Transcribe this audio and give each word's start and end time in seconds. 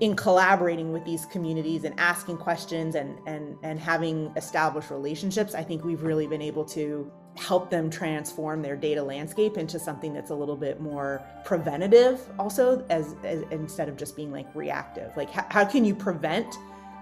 in 0.00 0.16
collaborating 0.16 0.92
with 0.92 1.04
these 1.04 1.26
communities 1.26 1.84
and 1.84 1.98
asking 2.00 2.38
questions 2.38 2.94
and 2.94 3.18
and 3.26 3.56
and 3.62 3.78
having 3.78 4.32
established 4.36 4.90
relationships, 4.90 5.54
I 5.54 5.62
think 5.62 5.84
we've 5.84 6.02
really 6.02 6.26
been 6.26 6.42
able 6.42 6.64
to 6.66 7.10
help 7.36 7.70
them 7.70 7.90
transform 7.90 8.60
their 8.60 8.76
data 8.76 9.02
landscape 9.02 9.56
into 9.56 9.78
something 9.78 10.12
that's 10.12 10.30
a 10.30 10.34
little 10.34 10.56
bit 10.56 10.80
more 10.80 11.22
preventative 11.44 12.20
also 12.38 12.84
as, 12.90 13.14
as 13.22 13.44
instead 13.50 13.88
of 13.88 13.96
just 13.96 14.16
being 14.16 14.32
like 14.32 14.52
reactive. 14.54 15.16
Like 15.16 15.30
how, 15.30 15.46
how 15.48 15.64
can 15.64 15.84
you 15.84 15.94
prevent 15.94 16.56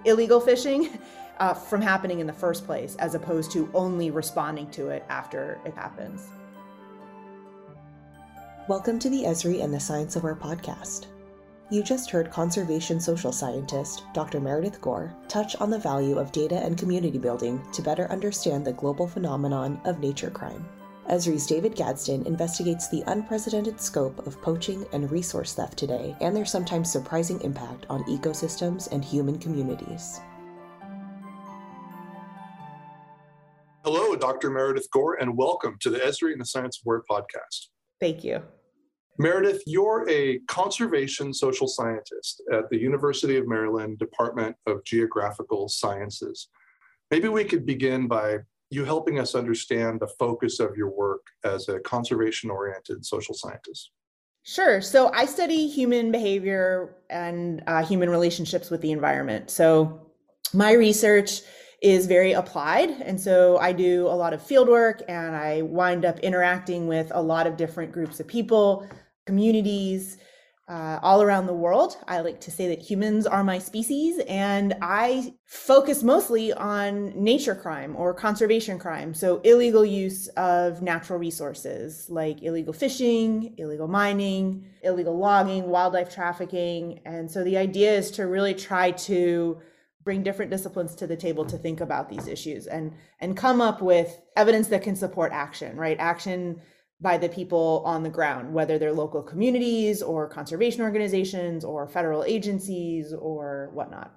illegal 0.05 0.41
fishing 0.41 0.99
uh, 1.39 1.55
from 1.55 1.81
happening 1.81 2.21
in 2.21 2.27
the 2.27 2.33
first 2.33 2.67
place 2.67 2.95
as 2.97 3.15
opposed 3.15 3.51
to 3.53 3.71
only 3.75 4.11
responding 4.11 4.71
to 4.73 4.89
it 4.89 5.05
after 5.09 5.61
it 5.65 5.75
happens? 5.75 6.29
Welcome 8.69 8.99
to 8.99 9.09
the 9.09 9.23
Esri 9.23 9.65
and 9.65 9.73
the 9.73 9.81
Science 9.81 10.15
of 10.15 10.25
Where 10.25 10.37
podcast 10.37 11.07
you 11.71 11.83
just 11.83 12.11
heard 12.11 12.31
conservation 12.31 12.99
social 12.99 13.31
scientist 13.31 14.05
Dr. 14.15 14.41
Meredith 14.41 14.81
Gore 14.81 15.15
touch 15.29 15.55
on 15.57 15.69
the 15.69 15.79
value 15.79 16.19
of 16.19 16.33
data 16.33 16.57
and 16.57 16.79
community 16.79 17.19
building 17.19 17.63
to 17.73 17.83
better 17.83 18.11
understand 18.11 18.65
the 18.65 18.73
global 18.73 19.07
phenomenon 19.07 19.79
of 19.85 19.99
nature 19.99 20.31
crime. 20.31 20.67
Esri's 21.11 21.47
David 21.47 21.75
Gadsden 21.75 22.27
investigates 22.27 22.89
the 22.89 23.03
unprecedented 23.07 23.81
scope 23.81 24.27
of 24.27 24.41
poaching 24.41 24.87
and 24.93 25.11
resource 25.11 25.55
theft 25.55 25.79
today 25.79 26.17
and 26.21 26.35
their 26.35 26.47
sometimes 26.47 26.91
surprising 26.91 27.41
impact 27.43 27.87
on 27.91 28.05
ecosystems 28.05 28.91
and 28.91 29.05
human 29.05 29.39
communities. 29.39 30.21
Hello, 33.85 34.17
Dr. 34.17 34.51
Meredith 34.51 34.91
Gore, 34.91 35.15
and 35.15 35.37
welcome 35.37 35.77
to 35.81 35.89
the 35.91 35.99
Esri 35.99 36.33
and 36.33 36.41
the 36.41 36.47
Science 36.47 36.79
of 36.79 36.83
Where 36.85 37.03
podcast. 37.11 37.69
Thank 38.01 38.23
you. 38.23 38.43
Meredith, 39.21 39.65
you're 39.67 40.09
a 40.09 40.39
conservation 40.47 41.35
social 41.35 41.67
scientist 41.67 42.41
at 42.53 42.71
the 42.71 42.79
University 42.79 43.37
of 43.37 43.49
Maryland 43.49 43.99
Department 43.99 44.55
of 44.67 44.85
Geographical 44.85 45.69
Sciences. 45.69 46.49
Maybe 47.11 47.27
we 47.27 47.43
could 47.43 47.67
begin 47.67 48.07
by 48.07 48.39
you 48.71 48.85
helping 48.85 49.19
us 49.19 49.35
understand 49.35 49.99
the 49.99 50.07
focus 50.21 50.61
of 50.61 50.77
your 50.77 50.91
work 50.91 51.27
as 51.43 51.69
a 51.69 51.81
conservation 51.81 52.49
oriented 52.49 53.05
social 53.05 53.35
scientist. 53.35 53.91
Sure. 54.45 54.81
So 54.81 55.11
I 55.13 55.27
study 55.27 55.67
human 55.67 56.13
behavior 56.13 56.95
and 57.11 57.65
uh, 57.67 57.85
human 57.85 58.11
relationships 58.11 58.71
with 58.71 58.83
the 58.83 58.93
environment. 58.93 59.51
So 59.51 60.13
my 60.55 60.73
research 60.73 61.41
is 61.83 62.07
very 62.07 62.33
applied. 62.33 62.91
And 62.91 63.21
so 63.21 63.59
I 63.59 63.73
do 63.73 64.07
a 64.07 64.15
lot 64.15 64.33
of 64.33 64.43
field 64.43 64.69
work 64.69 65.03
and 65.09 65.35
I 65.35 65.63
wind 65.63 66.05
up 66.05 66.21
interacting 66.21 66.87
with 66.87 67.11
a 67.15 67.23
lot 67.23 67.47
of 67.47 67.57
different 67.57 67.93
groups 67.93 68.21
of 68.21 68.27
people, 68.27 68.87
communities 69.29 70.17
uh, 70.69 70.99
all 71.03 71.23
around 71.23 71.47
the 71.47 71.55
world. 71.55 71.97
I 72.07 72.21
like 72.21 72.41
to 72.43 72.51
say 72.51 72.69
that 72.69 72.81
humans 72.81 73.27
are 73.27 73.43
my 73.43 73.59
species, 73.59 74.21
and 74.29 74.75
I 74.83 75.35
focus 75.45 76.03
mostly 76.03 76.53
on 76.53 77.13
nature 77.15 77.55
crime 77.55 77.95
or 77.97 78.13
conservation 78.13 78.79
crime. 78.79 79.15
So, 79.15 79.41
illegal 79.45 79.85
use 79.85 80.29
of 80.29 80.83
natural 80.83 81.19
resources 81.19 82.07
like 82.11 82.43
illegal 82.43 82.73
fishing, 82.75 83.55
illegal 83.59 83.89
mining, 83.89 84.67
illegal 84.83 85.17
logging, 85.19 85.69
wildlife 85.69 86.13
trafficking. 86.15 87.01
And 87.07 87.31
so, 87.31 87.45
the 87.45 87.57
idea 87.57 87.93
is 87.93 88.11
to 88.13 88.27
really 88.27 88.55
try 88.55 88.91
to 89.09 89.59
bring 90.05 90.23
different 90.23 90.51
disciplines 90.51 90.95
to 90.95 91.07
the 91.07 91.17
table 91.17 91.45
to 91.45 91.59
think 91.59 91.81
about 91.81 92.09
these 92.09 92.27
issues 92.27 92.67
and 92.67 92.95
and 93.21 93.37
come 93.37 93.61
up 93.61 93.83
with 93.83 94.21
evidence 94.37 94.69
that 94.69 94.83
can 94.83 94.97
support 94.97 95.33
action 95.33 95.77
right 95.77 95.99
action 95.99 96.59
by 97.01 97.17
the 97.17 97.29
people 97.29 97.83
on 97.85 98.03
the 98.03 98.11
ground, 98.11 98.53
whether 98.53 98.79
they're 98.79 98.93
local 98.93 99.23
communities 99.23 100.03
or 100.03 100.29
conservation 100.29 100.83
organizations 100.83 101.65
or 101.65 101.87
federal 101.87 102.25
agencies 102.25 103.13
or 103.13 103.71
whatnot. 103.73 104.15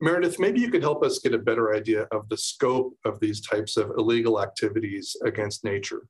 Meredith, 0.00 0.38
maybe 0.40 0.60
you 0.60 0.70
could 0.70 0.82
help 0.82 1.04
us 1.04 1.20
get 1.20 1.32
a 1.32 1.38
better 1.38 1.74
idea 1.74 2.02
of 2.10 2.28
the 2.28 2.36
scope 2.36 2.96
of 3.04 3.20
these 3.20 3.40
types 3.40 3.76
of 3.76 3.90
illegal 3.96 4.42
activities 4.42 5.16
against 5.24 5.64
nature. 5.64 6.08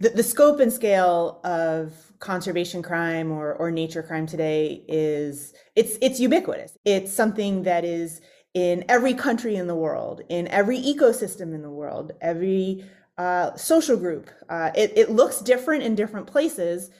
The, 0.00 0.10
the 0.10 0.22
scope 0.22 0.60
and 0.60 0.72
scale 0.72 1.40
of 1.44 2.12
conservation 2.18 2.82
crime 2.82 3.32
or, 3.32 3.54
or 3.54 3.70
nature 3.70 4.02
crime 4.02 4.26
today 4.26 4.84
is 4.88 5.54
it's 5.76 5.96
it's 6.00 6.20
ubiquitous. 6.20 6.76
It's 6.84 7.12
something 7.12 7.62
that 7.62 7.84
is 7.84 8.20
in 8.54 8.84
every 8.88 9.14
country 9.14 9.56
in 9.56 9.66
the 9.66 9.74
world, 9.74 10.22
in 10.28 10.48
every 10.48 10.78
ecosystem 10.78 11.54
in 11.54 11.62
the 11.62 11.70
world, 11.70 12.12
every 12.20 12.84
uh, 13.18 13.56
social 13.56 13.96
group. 13.96 14.30
Uh, 14.48 14.70
it, 14.74 14.92
it 14.96 15.10
looks 15.10 15.40
different 15.40 15.82
in 15.82 15.94
different 15.94 16.26
places, 16.26 16.90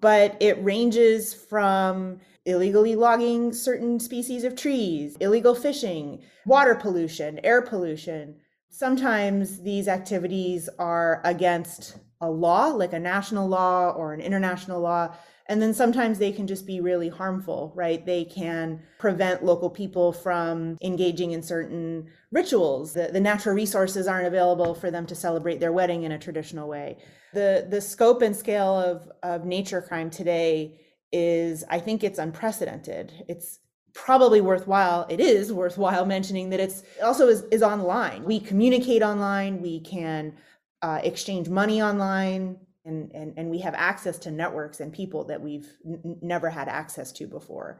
but 0.00 0.36
it 0.40 0.62
ranges 0.62 1.34
from 1.34 2.18
illegally 2.46 2.96
logging 2.96 3.52
certain 3.52 4.00
species 4.00 4.44
of 4.44 4.56
trees, 4.56 5.16
illegal 5.20 5.54
fishing, 5.54 6.22
water 6.46 6.74
pollution, 6.74 7.38
air 7.44 7.62
pollution. 7.62 8.36
Sometimes 8.70 9.60
these 9.62 9.88
activities 9.88 10.68
are 10.78 11.20
against 11.24 11.98
a 12.20 12.30
law, 12.30 12.66
like 12.66 12.92
a 12.92 12.98
national 12.98 13.48
law 13.48 13.90
or 13.90 14.12
an 14.12 14.20
international 14.20 14.80
law, 14.80 15.14
and 15.50 15.60
then 15.60 15.74
sometimes 15.74 16.20
they 16.20 16.30
can 16.30 16.46
just 16.46 16.64
be 16.64 16.80
really 16.80 17.08
harmful, 17.08 17.72
right? 17.74 18.06
They 18.06 18.24
can 18.24 18.80
prevent 19.00 19.44
local 19.44 19.68
people 19.68 20.12
from 20.12 20.78
engaging 20.80 21.32
in 21.32 21.42
certain 21.42 22.08
rituals. 22.30 22.92
The, 22.92 23.08
the 23.12 23.18
natural 23.18 23.56
resources 23.56 24.06
aren't 24.06 24.28
available 24.28 24.76
for 24.76 24.92
them 24.92 25.06
to 25.06 25.16
celebrate 25.16 25.58
their 25.58 25.72
wedding 25.72 26.04
in 26.04 26.12
a 26.12 26.18
traditional 26.20 26.68
way. 26.68 26.98
The, 27.34 27.66
the 27.68 27.80
scope 27.80 28.22
and 28.22 28.34
scale 28.34 28.78
of, 28.78 29.10
of 29.24 29.44
nature 29.44 29.82
crime 29.82 30.08
today 30.08 30.80
is, 31.10 31.64
I 31.68 31.80
think 31.80 32.04
it's 32.04 32.20
unprecedented. 32.20 33.12
It's 33.26 33.58
probably 33.92 34.40
worthwhile 34.40 35.04
it 35.08 35.18
is 35.18 35.52
worthwhile 35.52 36.06
mentioning 36.16 36.50
that 36.50 36.60
it's 36.60 36.84
also 37.02 37.26
is, 37.26 37.42
is 37.50 37.60
online 37.60 38.22
we 38.22 38.38
communicate 38.38 39.02
online 39.02 39.60
we 39.60 39.80
can 39.80 40.32
uh, 40.82 41.00
exchange 41.02 41.48
money 41.48 41.82
online 41.82 42.56
and, 42.90 43.12
and, 43.12 43.28
and 43.38 43.46
we 43.54 43.60
have 43.66 43.74
access 43.90 44.18
to 44.24 44.30
networks 44.30 44.80
and 44.80 44.92
people 44.92 45.22
that 45.30 45.40
we've 45.40 45.68
n- 45.86 46.18
never 46.34 46.48
had 46.58 46.68
access 46.68 47.08
to 47.18 47.26
before. 47.38 47.70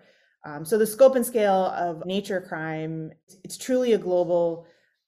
Um, 0.48 0.65
so 0.65 0.78
the 0.78 0.87
scope 0.87 1.16
and 1.16 1.26
scale 1.26 1.66
of 1.87 2.06
nature 2.06 2.41
crime, 2.41 3.12
it's 3.44 3.59
truly 3.66 3.93
a 3.93 3.99
global 3.99 4.66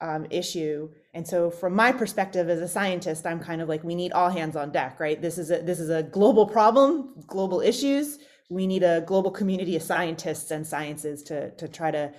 um, 0.09 0.27
issue. 0.31 0.91
And 1.15 1.27
so 1.33 1.51
from 1.51 1.73
my 1.75 1.91
perspective 1.93 2.47
as 2.51 2.61
a 2.61 2.69
scientist, 2.69 3.25
I'm 3.25 3.41
kind 3.41 3.63
of 3.63 3.69
like, 3.69 3.85
we 3.85 3.95
need 3.95 4.13
all 4.13 4.31
hands 4.39 4.57
on 4.57 4.73
deck, 4.73 5.01
right? 5.01 5.21
This 5.27 5.39
is 5.39 5.51
a, 5.51 5.59
this 5.63 5.81
is 5.81 5.91
a 5.91 6.03
global 6.03 6.47
problem, 6.47 7.15
global 7.27 7.61
issues. 7.61 8.19
We 8.51 8.67
need 8.67 8.83
a 8.83 9.03
global 9.13 9.31
community 9.31 9.77
of 9.77 9.83
scientists 9.83 10.51
and 10.51 10.67
sciences 10.67 11.23
to, 11.25 11.55
to 11.61 11.69
try 11.69 11.91
to 11.91 12.13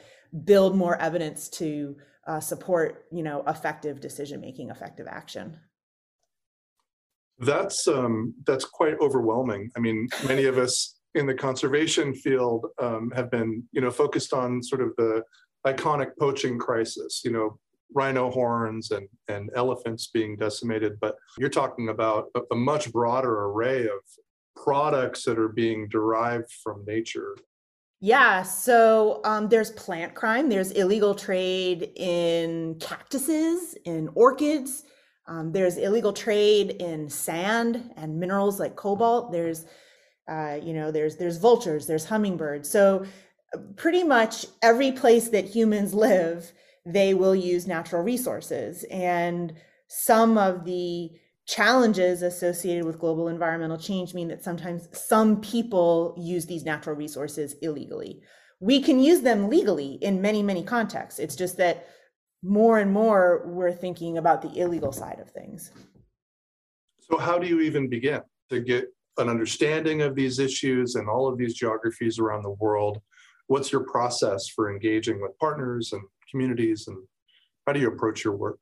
build 0.46 0.76
more 0.76 1.00
evidence 1.00 1.50
to 1.50 1.98
uh, 2.26 2.40
support, 2.40 3.06
you 3.12 3.24
know, 3.28 3.44
effective 3.46 4.00
decision 4.00 4.40
making, 4.42 4.70
effective 4.70 5.08
action. 5.08 5.60
That's 7.44 7.88
um, 7.88 8.34
that's 8.46 8.66
quite 8.66 8.96
overwhelming. 9.00 9.70
I 9.76 9.80
mean, 9.80 10.08
many 10.28 10.46
of 10.46 10.58
us 10.58 11.00
in 11.16 11.26
the 11.26 11.34
conservation 11.34 12.14
field 12.14 12.66
um, 12.82 13.12
have 13.16 13.30
been, 13.30 13.64
you 13.72 13.82
know, 13.82 13.92
focused 13.92 14.34
on 14.34 14.64
sort 14.64 14.82
of 14.82 14.96
the 14.98 15.24
iconic 15.66 16.12
poaching 16.20 16.58
crisis. 16.58 17.22
You 17.24 17.32
know, 17.32 17.60
rhino 17.94 18.32
horns 18.32 18.92
and 18.92 19.08
and 19.28 19.50
elephants 19.56 20.08
being 20.08 20.36
decimated, 20.38 21.00
but 21.00 21.16
you're 21.38 21.50
talking 21.50 21.90
about 21.90 22.28
a, 22.36 22.42
a 22.52 22.56
much 22.56 22.92
broader 22.92 23.46
array 23.46 23.84
of 23.84 24.00
products 24.56 25.24
that 25.26 25.40
are 25.40 25.50
being 25.50 25.88
derived 25.90 26.52
from 26.64 26.84
nature. 26.86 27.36
Yeah, 28.00 28.44
so 28.44 29.22
um, 29.24 29.48
there's 29.48 29.72
plant 29.72 30.14
crime. 30.14 30.50
There's 30.50 30.72
illegal 30.72 31.16
trade 31.16 31.92
in 31.96 32.76
cactuses, 32.82 33.78
in 33.86 34.10
orchids, 34.14 34.84
um, 35.28 35.52
there's 35.52 35.78
illegal 35.78 36.14
trade 36.14 36.72
in 36.80 37.10
sand 37.10 37.92
and 37.96 38.20
minerals 38.20 38.60
like 38.60 38.76
cobalt. 38.76 39.32
There's, 39.32 39.66
uh, 40.28 40.60
you 40.62 40.74
know, 40.74 40.92
there's 40.92 41.18
there's 41.18 41.38
vultures. 41.38 41.88
There's 41.88 42.06
hummingbirds. 42.06 42.70
So 42.70 43.06
uh, 43.54 43.60
pretty 43.76 44.04
much 44.04 44.46
every 44.62 44.92
place 44.92 45.30
that 45.30 45.46
humans 45.46 45.94
live, 45.94 46.52
they 46.86 47.14
will 47.14 47.36
use 47.36 47.68
natural 47.68 48.04
resources. 48.04 48.84
And 48.92 49.54
some 49.88 50.38
of 50.38 50.66
the 50.66 51.12
challenges 51.46 52.22
associated 52.22 52.86
with 52.86 53.00
global 53.00 53.28
environmental 53.28 53.78
change 53.78 54.14
mean 54.14 54.30
that 54.30 54.44
sometimes 54.44 54.88
some 54.92 55.42
people 55.42 56.16
use 56.18 56.46
these 56.46 56.64
natural 56.64 56.96
resources 56.96 57.56
illegally. 57.62 58.22
We 58.60 58.82
can 58.82 59.00
use 59.00 59.22
them 59.22 59.50
legally 59.50 59.96
in 60.02 60.22
many, 60.22 60.42
many 60.42 60.64
contexts. 60.64 61.20
It's 61.20 61.36
just 61.36 61.58
that 61.58 61.86
more 62.44 62.80
and 62.80 62.92
more 62.92 63.42
we're 63.46 63.72
thinking 63.72 64.18
about 64.18 64.42
the 64.42 64.60
illegal 64.60 64.92
side 64.92 65.20
of 65.20 65.32
things. 65.32 65.72
So, 67.00 67.18
how 67.18 67.40
do 67.40 67.48
you 67.48 67.62
even 67.62 67.90
begin 67.90 68.22
to 68.50 68.60
get 68.60 68.86
an 69.18 69.30
understanding 69.30 70.02
of 70.02 70.16
these 70.16 70.40
issues 70.40 70.96
and 70.96 71.08
all 71.08 71.28
of 71.28 71.38
these 71.38 71.54
geographies 71.54 72.20
around 72.20 72.44
the 72.44 72.52
world? 72.52 73.02
What's 73.48 73.72
your 73.72 73.86
process 73.86 74.48
for 74.48 74.72
engaging 74.72 75.22
with 75.22 75.38
partners 75.40 75.94
and 75.94 76.02
communities, 76.30 76.88
and 76.88 76.98
how 77.66 77.74
do 77.74 77.80
you 77.80 77.88
approach 77.88 78.24
your 78.24 78.36
work? 78.36 78.60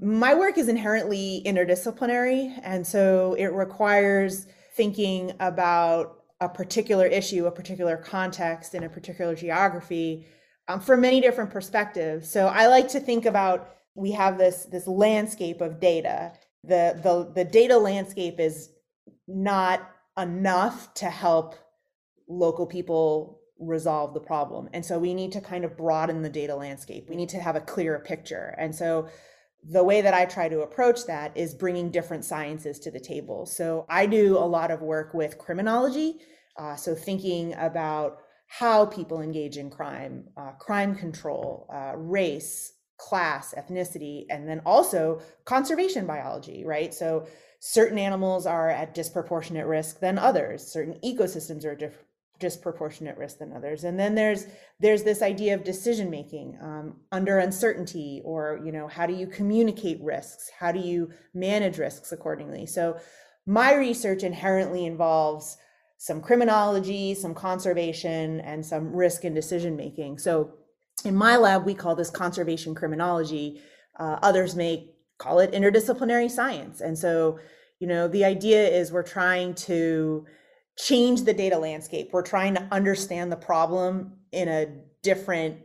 My 0.00 0.34
work 0.34 0.56
is 0.56 0.68
inherently 0.68 1.42
interdisciplinary, 1.44 2.58
and 2.62 2.86
so 2.86 3.34
it 3.34 3.46
requires 3.46 4.46
thinking 4.74 5.32
about 5.40 6.22
a 6.40 6.48
particular 6.48 7.06
issue, 7.06 7.46
a 7.46 7.50
particular 7.50 7.96
context, 7.96 8.74
in 8.74 8.84
a 8.84 8.88
particular 8.88 9.34
geography 9.34 10.26
um, 10.70 10.80
from 10.80 11.00
many 11.00 11.20
different 11.20 11.50
perspectives. 11.50 12.30
So 12.30 12.46
I 12.46 12.66
like 12.66 12.88
to 12.88 13.00
think 13.00 13.26
about 13.26 13.76
we 13.94 14.12
have 14.12 14.38
this 14.38 14.66
this 14.66 14.86
landscape 14.86 15.60
of 15.60 15.80
data. 15.80 16.32
The 16.64 16.98
the 17.02 17.32
the 17.34 17.44
data 17.44 17.76
landscape 17.76 18.38
is 18.38 18.70
not 19.26 19.88
enough 20.16 20.92
to 20.94 21.06
help 21.06 21.54
local 22.28 22.66
people 22.66 23.40
resolve 23.58 24.14
the 24.14 24.20
problem. 24.20 24.68
And 24.72 24.84
so 24.84 24.98
we 24.98 25.12
need 25.12 25.32
to 25.32 25.40
kind 25.40 25.64
of 25.64 25.76
broaden 25.76 26.22
the 26.22 26.30
data 26.30 26.54
landscape. 26.54 27.08
We 27.10 27.16
need 27.16 27.28
to 27.30 27.40
have 27.40 27.56
a 27.56 27.60
clearer 27.60 27.98
picture. 27.98 28.54
And 28.56 28.74
so 28.74 29.08
the 29.62 29.84
way 29.84 30.00
that 30.00 30.14
I 30.14 30.24
try 30.24 30.48
to 30.48 30.62
approach 30.62 31.04
that 31.06 31.36
is 31.36 31.52
bringing 31.52 31.90
different 31.90 32.24
sciences 32.24 32.78
to 32.80 32.90
the 32.90 33.00
table. 33.00 33.44
So 33.44 33.84
I 33.88 34.06
do 34.06 34.38
a 34.38 34.46
lot 34.56 34.70
of 34.70 34.80
work 34.80 35.12
with 35.12 35.36
criminology. 35.36 36.20
Uh, 36.56 36.76
so 36.76 36.94
thinking 36.94 37.54
about 37.54 38.22
how 38.52 38.84
people 38.84 39.20
engage 39.20 39.56
in 39.56 39.70
crime, 39.70 40.24
uh, 40.36 40.50
crime 40.58 40.96
control, 40.96 41.68
uh, 41.72 41.92
race, 41.96 42.72
class, 42.98 43.54
ethnicity, 43.56 44.26
and 44.28 44.48
then 44.48 44.60
also 44.66 45.20
conservation 45.44 46.04
biology, 46.04 46.64
right? 46.64 46.92
So 46.92 47.28
certain 47.60 47.96
animals 47.96 48.46
are 48.46 48.68
at 48.68 48.92
disproportionate 48.92 49.66
risk 49.66 50.00
than 50.00 50.18
others, 50.18 50.66
certain 50.66 50.94
ecosystems 51.04 51.64
are 51.64 51.76
diff- 51.76 52.04
disproportionate 52.40 53.16
risk 53.16 53.38
than 53.38 53.52
others. 53.52 53.84
And 53.84 53.96
then 53.96 54.16
there's 54.16 54.46
there's 54.80 55.04
this 55.04 55.22
idea 55.22 55.54
of 55.54 55.62
decision 55.62 56.10
making 56.10 56.58
um, 56.60 56.96
under 57.12 57.38
uncertainty 57.38 58.20
or 58.24 58.60
you 58.64 58.72
know 58.72 58.88
how 58.88 59.06
do 59.06 59.14
you 59.14 59.28
communicate 59.28 60.02
risks? 60.02 60.50
How 60.58 60.72
do 60.72 60.80
you 60.80 61.12
manage 61.34 61.78
risks 61.78 62.10
accordingly? 62.10 62.66
So 62.66 62.98
my 63.46 63.74
research 63.74 64.24
inherently 64.24 64.86
involves 64.86 65.56
some 66.02 66.20
criminology 66.20 67.14
some 67.14 67.34
conservation 67.34 68.40
and 68.40 68.64
some 68.64 68.90
risk 68.92 69.24
and 69.24 69.34
decision 69.34 69.76
making 69.76 70.18
so 70.18 70.54
in 71.04 71.14
my 71.14 71.36
lab 71.36 71.66
we 71.66 71.74
call 71.74 71.94
this 71.94 72.10
conservation 72.10 72.74
criminology 72.74 73.60
uh, 73.98 74.16
others 74.22 74.56
may 74.56 74.90
call 75.18 75.38
it 75.40 75.52
interdisciplinary 75.52 76.30
science 76.30 76.80
and 76.80 76.96
so 76.96 77.38
you 77.80 77.86
know 77.86 78.08
the 78.08 78.24
idea 78.24 78.66
is 78.66 78.90
we're 78.90 79.02
trying 79.02 79.54
to 79.54 80.24
change 80.76 81.24
the 81.24 81.34
data 81.34 81.58
landscape. 81.58 82.10
We're 82.12 82.22
trying 82.22 82.54
to 82.54 82.68
understand 82.70 83.30
the 83.30 83.36
problem 83.36 84.12
in 84.32 84.48
a 84.48 84.66
different 85.02 85.58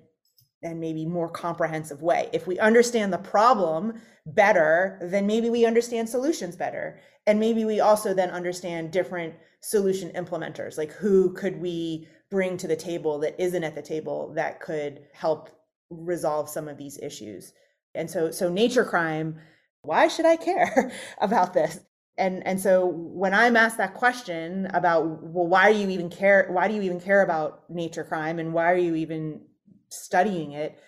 and 0.63 0.79
maybe 0.79 1.05
more 1.05 1.29
comprehensive 1.29 2.01
way. 2.01 2.29
If 2.33 2.47
we 2.47 2.57
understand 2.59 3.13
the 3.13 3.19
problem 3.19 4.01
better, 4.25 4.97
then 5.01 5.27
maybe 5.27 5.49
we 5.49 5.65
understand 5.65 6.09
solutions 6.09 6.55
better. 6.55 6.99
And 7.27 7.39
maybe 7.39 7.65
we 7.65 7.79
also 7.79 8.13
then 8.13 8.31
understand 8.31 8.91
different 8.91 9.35
solution 9.69 10.12
implementers, 10.12 10.77
like 10.77 10.91
who 10.91 11.33
could 11.33 11.59
we 11.59 12.07
bring 12.29 12.56
to 12.57 12.67
the 12.67 12.75
table 12.75 13.17
that 13.19 13.41
isn't 13.41 13.63
at 13.63 13.73
the 13.73 13.81
table 13.81 14.31
that 14.35 14.59
could 14.59 15.01
help 15.13 15.50
resolve 15.89 16.50
some 16.50 16.67
of 16.67 16.77
these 16.77 17.00
issues. 17.00 17.51
And 17.95 18.09
so 18.09 18.29
so 18.31 18.50
nature 18.50 18.85
crime, 18.85 19.39
why 19.81 20.07
should 20.07 20.25
I 20.25 20.35
care 20.35 20.91
about 21.19 21.53
this? 21.53 21.79
and 22.17 22.45
and 22.47 22.59
so 22.59 22.85
when 22.85 23.33
i'm 23.33 23.57
asked 23.57 23.77
that 23.77 23.94
question 23.94 24.67
about 24.73 25.03
well 25.21 25.47
why 25.47 25.73
do 25.73 25.79
you 25.79 25.89
even 25.89 26.09
care 26.09 26.47
why 26.50 26.68
do 26.68 26.73
you 26.73 26.81
even 26.81 27.00
care 27.00 27.21
about 27.23 27.69
nature 27.69 28.03
crime 28.03 28.39
and 28.39 28.53
why 28.53 28.71
are 28.71 28.77
you 28.77 28.95
even 28.95 29.41
studying 29.89 30.53
it 30.53 30.79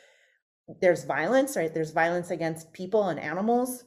there's 0.80 1.03
violence 1.03 1.57
right 1.57 1.73
there's 1.73 1.91
violence 1.91 2.31
against 2.31 2.71
people 2.71 3.09
and 3.09 3.19
animals 3.19 3.83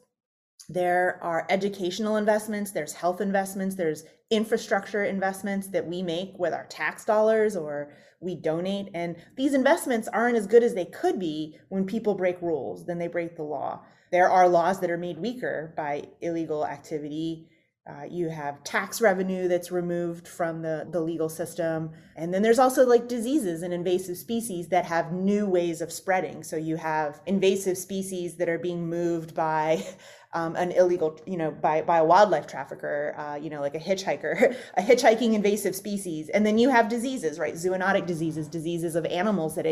there 0.68 1.18
are 1.22 1.46
educational 1.48 2.16
investments 2.16 2.72
there's 2.72 2.92
health 2.92 3.20
investments 3.20 3.74
there's 3.74 4.04
infrastructure 4.30 5.04
investments 5.04 5.68
that 5.68 5.86
we 5.86 6.02
make 6.02 6.38
with 6.38 6.52
our 6.52 6.66
tax 6.66 7.04
dollars 7.04 7.56
or 7.56 7.92
we 8.20 8.34
donate 8.34 8.88
and 8.94 9.16
these 9.36 9.54
investments 9.54 10.08
aren't 10.08 10.36
as 10.36 10.46
good 10.46 10.62
as 10.62 10.74
they 10.74 10.84
could 10.84 11.18
be 11.18 11.56
when 11.68 11.84
people 11.84 12.14
break 12.14 12.40
rules 12.40 12.86
then 12.86 12.98
they 12.98 13.08
break 13.08 13.36
the 13.36 13.42
law 13.42 13.82
there 14.10 14.28
are 14.28 14.48
laws 14.48 14.80
that 14.80 14.90
are 14.90 14.98
made 14.98 15.18
weaker 15.18 15.72
by 15.76 16.04
illegal 16.20 16.66
activity. 16.66 17.48
Uh, 17.88 18.04
you 18.04 18.28
have 18.28 18.62
tax 18.62 19.00
revenue 19.00 19.48
that's 19.48 19.72
removed 19.72 20.28
from 20.28 20.60
the, 20.60 20.86
the 20.90 21.00
legal 21.00 21.30
system. 21.30 21.90
And 22.14 22.32
then 22.32 22.42
there's 22.42 22.58
also 22.58 22.86
like 22.86 23.08
diseases 23.08 23.62
and 23.62 23.72
invasive 23.72 24.18
species 24.18 24.68
that 24.68 24.84
have 24.84 25.12
new 25.12 25.46
ways 25.46 25.80
of 25.80 25.90
spreading. 25.90 26.42
So 26.42 26.56
you 26.56 26.76
have 26.76 27.22
invasive 27.24 27.78
species 27.78 28.36
that 28.36 28.50
are 28.50 28.58
being 28.58 28.86
moved 28.86 29.34
by 29.34 29.82
um, 30.34 30.56
an 30.56 30.72
illegal, 30.72 31.18
you 31.26 31.38
know, 31.38 31.50
by, 31.50 31.80
by 31.80 31.98
a 31.98 32.04
wildlife 32.04 32.46
trafficker, 32.46 33.14
uh, 33.16 33.36
you 33.36 33.48
know, 33.48 33.62
like 33.62 33.74
a 33.74 33.80
hitchhiker, 33.80 34.54
a 34.76 34.82
hitchhiking 34.82 35.32
invasive 35.32 35.74
species. 35.74 36.28
And 36.28 36.44
then 36.44 36.58
you 36.58 36.68
have 36.68 36.90
diseases, 36.90 37.38
right? 37.38 37.54
Zoonotic 37.54 38.06
diseases, 38.06 38.46
diseases 38.46 38.94
of 38.94 39.06
animals 39.06 39.54
that 39.54 39.64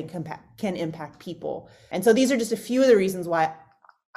can 0.56 0.76
impact 0.76 1.18
people. 1.18 1.68
And 1.90 2.02
so 2.02 2.14
these 2.14 2.32
are 2.32 2.38
just 2.38 2.52
a 2.52 2.56
few 2.56 2.80
of 2.80 2.88
the 2.88 2.96
reasons 2.96 3.28
why 3.28 3.54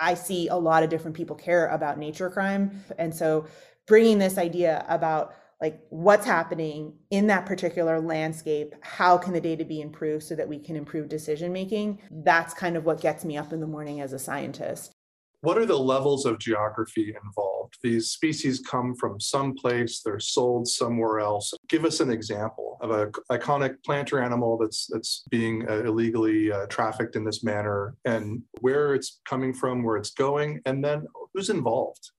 I 0.01 0.15
see 0.15 0.47
a 0.47 0.55
lot 0.55 0.81
of 0.81 0.89
different 0.89 1.15
people 1.15 1.35
care 1.35 1.67
about 1.67 1.99
nature 1.99 2.29
crime. 2.29 2.83
And 2.97 3.13
so 3.13 3.45
bringing 3.91 4.19
this 4.19 4.37
idea 4.37 4.85
about 4.87 5.35
like 5.59 5.77
what's 5.89 6.25
happening 6.25 6.93
in 7.09 7.27
that 7.27 7.45
particular 7.45 7.99
landscape, 7.99 8.73
how 8.79 9.17
can 9.17 9.33
the 9.33 9.41
data 9.41 9.65
be 9.65 9.81
improved 9.81 10.23
so 10.23 10.33
that 10.33 10.47
we 10.47 10.57
can 10.57 10.77
improve 10.77 11.09
decision 11.09 11.51
making? 11.51 11.99
That's 12.09 12.53
kind 12.53 12.77
of 12.77 12.85
what 12.85 13.01
gets 13.01 13.25
me 13.25 13.35
up 13.35 13.51
in 13.51 13.59
the 13.59 13.67
morning 13.67 13.99
as 13.99 14.13
a 14.13 14.17
scientist. 14.17 14.93
What 15.41 15.57
are 15.57 15.65
the 15.65 15.77
levels 15.77 16.25
of 16.25 16.39
geography 16.39 17.13
involved? 17.21 17.79
These 17.83 18.11
species 18.11 18.61
come 18.61 18.95
from 18.95 19.19
some 19.19 19.55
place, 19.55 19.99
they're 19.99 20.21
sold 20.21 20.69
somewhere 20.69 21.19
else. 21.19 21.53
Give 21.67 21.83
us 21.83 21.99
an 21.99 22.11
example 22.11 22.77
of 22.79 22.91
an 22.91 23.11
iconic 23.29 23.83
plant 23.83 24.13
or 24.13 24.23
animal 24.23 24.57
that's 24.57 24.87
that's 24.87 25.25
being 25.29 25.69
uh, 25.69 25.79
illegally 25.79 26.49
uh, 26.49 26.65
trafficked 26.67 27.17
in 27.17 27.25
this 27.25 27.43
manner, 27.43 27.97
and 28.05 28.41
where 28.61 28.95
it's 28.95 29.19
coming 29.27 29.53
from, 29.53 29.83
where 29.83 29.97
it's 29.97 30.11
going, 30.11 30.61
and 30.65 30.81
then 30.81 31.07
who's 31.33 31.49
involved. 31.49 32.11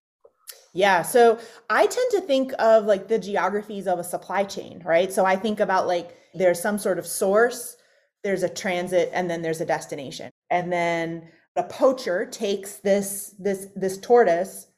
Yeah, 0.73 1.03
so 1.03 1.39
I 1.69 1.87
tend 1.87 2.11
to 2.13 2.21
think 2.23 2.53
of 2.59 2.87
like 2.87 3.09
the 3.09 3.19
geographies 3.19 3.87
of 3.87 3.99
a 3.99 4.05
supply 4.05 4.45
chain, 4.45 4.83
right? 4.85 5.13
So 5.13 5.25
I 5.25 5.37
think 5.37 5.61
about 5.61 5.87
like 5.87 6.17
there's 6.35 6.61
some 6.61 6.79
sort 6.79 6.99
of 6.99 7.07
source, 7.07 7.77
there's 8.25 8.43
a 8.43 8.49
transit, 8.49 9.11
and 9.13 9.29
then 9.31 9.43
there's 9.43 9.61
a 9.61 9.67
destination, 9.67 10.31
and 10.51 10.73
then 10.73 11.29
a 11.57 11.65
poacher 11.65 12.25
takes 12.25 12.77
this 12.77 13.35
this 13.39 13.67
this 13.77 13.99
tortoise 13.99 14.69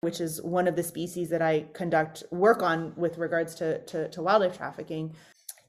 which 0.00 0.20
is 0.20 0.40
one 0.42 0.68
of 0.68 0.76
the 0.76 0.82
species 0.82 1.28
that 1.30 1.42
I 1.42 1.66
conduct 1.72 2.22
work 2.30 2.62
on 2.62 2.92
with 2.96 3.18
regards 3.18 3.54
to, 3.56 3.80
to, 3.86 4.08
to 4.10 4.22
wildlife 4.22 4.56
trafficking, 4.56 5.14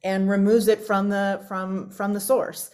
and 0.04 0.30
removes 0.30 0.68
it 0.68 0.80
from 0.80 1.10
the 1.10 1.44
from 1.48 1.90
from 1.90 2.14
the 2.14 2.20
source. 2.20 2.70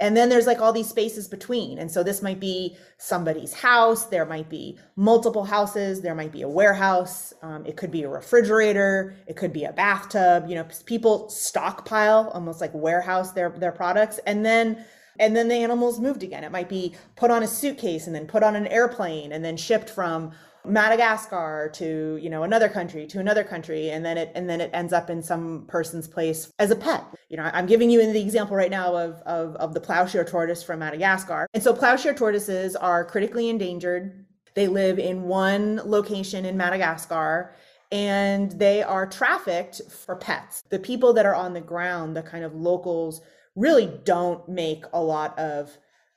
And 0.00 0.16
then 0.16 0.30
there's 0.30 0.46
like 0.46 0.60
all 0.60 0.72
these 0.72 0.88
spaces 0.88 1.28
between. 1.28 1.78
And 1.78 1.90
so 1.90 2.02
this 2.02 2.22
might 2.22 2.40
be 2.40 2.76
somebody's 2.96 3.52
house. 3.52 4.06
There 4.06 4.24
might 4.24 4.48
be 4.48 4.78
multiple 4.96 5.44
houses. 5.44 6.00
There 6.00 6.14
might 6.14 6.32
be 6.32 6.42
a 6.42 6.48
warehouse. 6.48 7.34
Um, 7.42 7.66
it 7.66 7.76
could 7.76 7.90
be 7.90 8.02
a 8.02 8.08
refrigerator. 8.08 9.14
It 9.26 9.36
could 9.36 9.52
be 9.52 9.64
a 9.64 9.72
bathtub. 9.72 10.48
You 10.48 10.54
know, 10.54 10.66
people 10.86 11.28
stockpile 11.28 12.30
almost 12.32 12.60
like 12.62 12.72
warehouse 12.72 13.32
their 13.32 13.50
their 13.50 13.72
products. 13.72 14.18
And 14.26 14.44
then 14.44 14.84
and 15.18 15.36
then 15.36 15.48
the 15.48 15.56
animals 15.56 16.00
moved 16.00 16.22
again. 16.22 16.44
It 16.44 16.50
might 16.50 16.70
be 16.70 16.94
put 17.14 17.30
on 17.30 17.42
a 17.42 17.46
suitcase 17.46 18.06
and 18.06 18.16
then 18.16 18.26
put 18.26 18.42
on 18.42 18.56
an 18.56 18.66
airplane 18.68 19.32
and 19.32 19.44
then 19.44 19.58
shipped 19.58 19.90
from 19.90 20.32
Madagascar 20.64 21.70
to 21.74 22.18
you 22.20 22.30
know 22.30 22.42
another 22.42 22.68
country 22.68 23.06
to 23.06 23.18
another 23.18 23.44
country 23.44 23.90
and 23.90 24.04
then 24.04 24.18
it 24.18 24.32
and 24.34 24.48
then 24.48 24.60
it 24.60 24.70
ends 24.72 24.92
up 24.92 25.10
in 25.10 25.22
some 25.22 25.64
person's 25.68 26.06
place 26.06 26.52
as 26.58 26.70
a 26.70 26.76
pet. 26.76 27.04
You 27.28 27.36
know 27.36 27.50
I'm 27.52 27.66
giving 27.66 27.90
you 27.90 28.00
the 28.12 28.20
example 28.20 28.56
right 28.56 28.70
now 28.70 28.94
of 28.94 29.14
of, 29.26 29.56
of 29.56 29.74
the 29.74 29.80
plowshare 29.80 30.24
tortoise 30.24 30.62
from 30.62 30.80
Madagascar. 30.80 31.46
And 31.54 31.62
so 31.62 31.72
plowshare 31.72 32.14
tortoises 32.14 32.76
are 32.76 33.04
critically 33.04 33.48
endangered. 33.48 34.26
They 34.54 34.68
live 34.68 34.98
in 34.98 35.22
one 35.22 35.80
location 35.84 36.44
in 36.44 36.56
Madagascar 36.56 37.54
and 37.92 38.52
they 38.52 38.82
are 38.82 39.06
trafficked 39.06 39.80
for 39.90 40.16
pets. 40.16 40.62
The 40.70 40.78
people 40.78 41.12
that 41.14 41.26
are 41.26 41.34
on 41.34 41.54
the 41.54 41.60
ground 41.60 42.16
the 42.16 42.22
kind 42.22 42.44
of 42.44 42.54
locals 42.54 43.22
really 43.56 43.90
don't 44.04 44.48
make 44.48 44.84
a 44.92 45.02
lot 45.02 45.38
of 45.38 45.76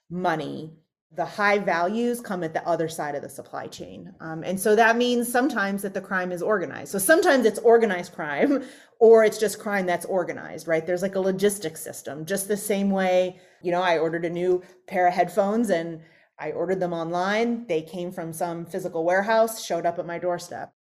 money 0.09 0.73
the 1.15 1.25
high 1.25 1.60
values 1.60 2.20
come 2.20 2.43
at 2.43 2.53
the 2.53 2.67
other 2.67 2.89
side 2.89 3.13
of 3.13 3.22
the 3.22 3.29
supply 3.29 3.67
chain. 3.67 4.12
Um, 4.20 4.43
and 4.43 4.60
so 4.60 4.75
that 4.75 4.98
means 4.98 5.32
sometimes 5.32 5.84
that 5.84 5.93
the 5.93 6.01
crime 6.01 6.32
is 6.32 6.41
organized. 6.41 6.91
So 6.91 6.98
sometimes 6.98 7.46
it's 7.46 7.60
organized 7.60 8.13
crime 8.13 8.63
or 9.00 9.24
it's 9.24 9.38
just 9.38 9.60
crime 9.60 9.86
that's 9.86 10.05
organized, 10.05 10.67
right? 10.67 10.86
There's 10.86 11.03
like 11.03 11.15
a 11.15 11.20
logistics 11.20 11.82
system, 11.82 12.25
just 12.25 12.48
the 12.48 12.58
same 12.58 12.89
way, 12.89 13.39
you 13.62 13.72
know, 13.72 13.82
I 13.82 14.00
ordered 14.00 14.25
a 14.25 14.29
new 14.29 14.63
pair 14.88 15.08
of 15.08 15.13
headphones 15.13 15.70
and 15.70 16.01
I 16.39 16.51
ordered 16.51 16.79
them 16.79 16.93
online. 16.93 17.67
They 17.67 17.84
came 17.84 18.12
from 18.12 18.34
some 18.34 18.65
physical 18.65 19.05
warehouse, 19.05 19.63
showed 19.63 19.86
up 19.86 20.00
at 20.00 20.08
my 20.08 20.17
doorstep. 20.17 20.74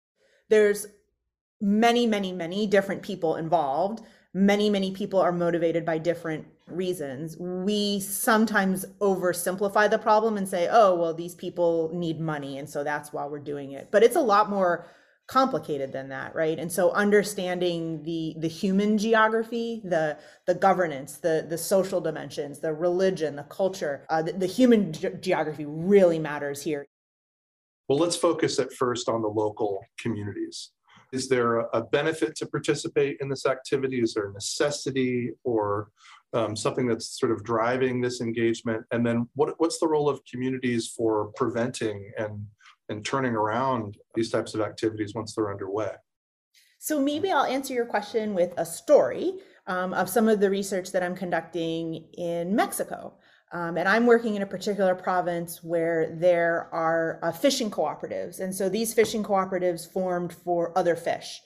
There's 0.49 0.87
many, 1.61 2.07
many, 2.07 2.33
many 2.33 2.67
different 2.67 3.03
people 3.03 3.37
involved. 3.37 4.03
Many, 4.33 4.71
many 4.71 4.93
people 4.93 5.21
are 5.21 5.33
motivated 5.33 5.85
by 5.85 5.99
different 5.99 6.47
reasons. 6.73 7.37
We 7.39 8.01
sometimes 8.01 8.85
oversimplify 9.01 9.91
the 9.91 9.99
problem 9.99 10.37
and 10.37 10.49
say, 10.49 10.69
oh, 10.71 10.95
well, 10.95 11.15
these 11.15 11.35
people 11.35 11.91
need 11.93 12.21
money. 12.21 12.59
And 12.59 12.69
so 12.69 12.85
that's 12.85 13.13
why 13.13 13.27
we're 13.27 13.39
doing 13.39 13.73
it. 13.73 13.89
But 13.91 14.03
it's 14.03 14.17
a 14.17 14.21
lot 14.21 14.51
more 14.51 14.87
complicated 15.29 15.93
than 15.93 16.09
that 16.09 16.35
right 16.35 16.59
and 16.59 16.71
so 16.71 16.91
understanding 16.93 18.03
the 18.03 18.35
the 18.39 18.49
human 18.49 18.99
geography 18.99 19.81
the 19.85 20.19
the 20.47 20.55
governance 20.55 21.17
the 21.19 21.47
the 21.49 21.57
social 21.57 22.01
dimensions 22.01 22.59
the 22.59 22.73
religion 22.73 23.37
the 23.37 23.43
culture 23.45 24.05
uh, 24.11 24.21
the, 24.21 24.33
the, 24.33 24.47
human 24.47 24.93
ge- 24.93 25.19
geography 25.21 25.65
really 25.65 26.19
matters 26.19 26.61
here 26.63 26.85
well 27.89 27.99
let's 27.99 28.17
focus 28.17 28.59
at 28.59 28.73
first 28.73 29.09
on 29.09 29.23
the 29.23 29.29
local 29.29 29.81
communities 29.97 30.73
is 31.13 31.29
there 31.29 31.61
a 31.73 31.81
benefit 31.81 32.35
to 32.35 32.45
participate 32.45 33.17
in 33.21 33.29
this 33.29 33.47
activity 33.47 34.01
is 34.01 34.15
there 34.15 34.29
a 34.29 34.33
necessity 34.33 35.31
or 35.45 35.89
um, 36.33 36.57
something 36.57 36.87
that's 36.87 37.19
sort 37.19 37.33
of 37.33 37.45
driving 37.45 38.01
this 38.01 38.21
engagement 38.21 38.85
and 38.91 39.05
then 39.05 39.29
what, 39.35 39.55
what's 39.59 39.79
the 39.79 39.89
role 39.89 40.09
of 40.09 40.21
communities 40.25 40.89
for 40.97 41.33
preventing 41.37 42.11
and 42.19 42.47
and 42.89 43.05
turning 43.05 43.33
around 43.33 43.97
these 44.15 44.31
types 44.31 44.55
of 44.55 44.61
activities 44.61 45.15
once 45.15 45.35
they're 45.35 45.51
underway. 45.51 45.93
So 46.79 47.01
maybe 47.01 47.31
I'll 47.31 47.45
answer 47.45 47.73
your 47.73 47.87
question 47.87 48.35
with 48.35 48.53
a 48.57 48.67
story 48.67 49.39
um, 49.67 49.95
of 49.95 50.09
some 50.09 50.29
of 50.29 50.41
the 50.41 50.51
research 50.51 50.93
that 50.93 51.03
I'm 51.03 51.15
conducting 51.15 52.07
in 52.15 52.55
Mexico. 52.55 53.15
Um, 53.53 53.77
and 53.77 53.89
I'm 53.89 54.07
working 54.07 54.35
in 54.35 54.43
a 54.43 54.47
particular 54.47 54.95
province 54.95 55.63
where 55.63 56.17
there 56.17 56.69
are 56.73 57.21
uh, 57.23 57.33
fishing 57.33 57.71
cooperatives. 57.71 58.41
And 58.41 58.55
so 58.55 58.69
these 58.69 58.95
fishing 58.95 59.23
cooperatives 59.23 59.87
formed 59.87 60.33
for 60.33 60.77
other 60.77 60.97
fish. 60.97 61.41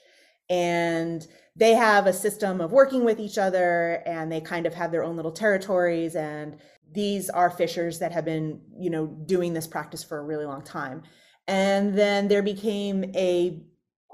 And 0.49 1.27
they 1.57 1.73
have 1.73 2.07
a 2.07 2.13
system 2.13 2.61
of 2.61 2.73
working 2.73 3.05
with 3.05 3.19
each 3.19 3.39
other 3.39 4.03
and 4.07 4.31
they 4.31 4.41
kind 4.41 4.67
of 4.67 4.75
have 4.75 4.93
their 4.93 5.03
own 5.03 5.17
little 5.17 5.33
territories. 5.33 6.15
And 6.15 6.59
these 6.93 7.31
are 7.31 7.51
fishers 7.51 7.99
that 7.99 8.13
have 8.13 8.25
been, 8.25 8.61
you 8.79 8.91
know, 8.91 9.07
doing 9.07 9.55
this 9.55 9.67
practice 9.67 10.05
for 10.05 10.19
a 10.19 10.23
really 10.23 10.45
long 10.45 10.63
time. 10.63 11.03
And 11.49 11.97
then 11.97 12.29
there 12.29 12.43
became 12.43 13.05
a 13.15 13.63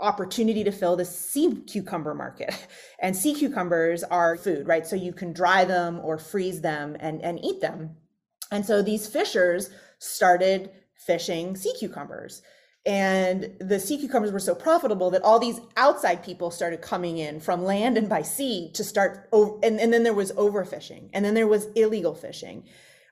opportunity 0.00 0.64
to 0.64 0.72
fill 0.72 0.96
the 0.96 1.04
sea 1.04 1.62
cucumber 1.66 2.14
market. 2.14 2.54
And 3.00 3.16
sea 3.16 3.34
cucumbers 3.34 4.04
are 4.04 4.36
food 4.36 4.68
right? 4.68 4.86
So 4.86 4.94
you 4.94 5.12
can 5.12 5.32
dry 5.32 5.64
them 5.64 6.00
or 6.04 6.18
freeze 6.18 6.60
them 6.60 6.96
and, 7.00 7.20
and 7.22 7.44
eat 7.44 7.60
them. 7.60 7.96
And 8.52 8.64
so 8.64 8.80
these 8.80 9.08
fishers 9.08 9.70
started 9.98 10.70
fishing 10.94 11.56
sea 11.56 11.74
cucumbers 11.76 12.42
and 12.84 13.52
the 13.60 13.78
sea 13.78 13.96
cucumbers 13.96 14.32
were 14.32 14.40
so 14.40 14.54
profitable 14.54 15.10
that 15.10 15.22
all 15.22 15.38
these 15.38 15.60
outside 15.76 16.24
people 16.24 16.50
started 16.50 16.82
coming 16.82 17.18
in 17.18 17.38
from 17.38 17.64
land 17.64 17.96
and 17.96 18.08
by 18.08 18.22
sea 18.22 18.70
to 18.74 18.82
start 18.82 19.28
over, 19.30 19.56
and, 19.62 19.78
and 19.78 19.92
then 19.92 20.02
there 20.02 20.14
was 20.14 20.32
overfishing 20.32 21.08
and 21.12 21.24
then 21.24 21.34
there 21.34 21.46
was 21.46 21.68
illegal 21.76 22.14
fishing. 22.14 22.64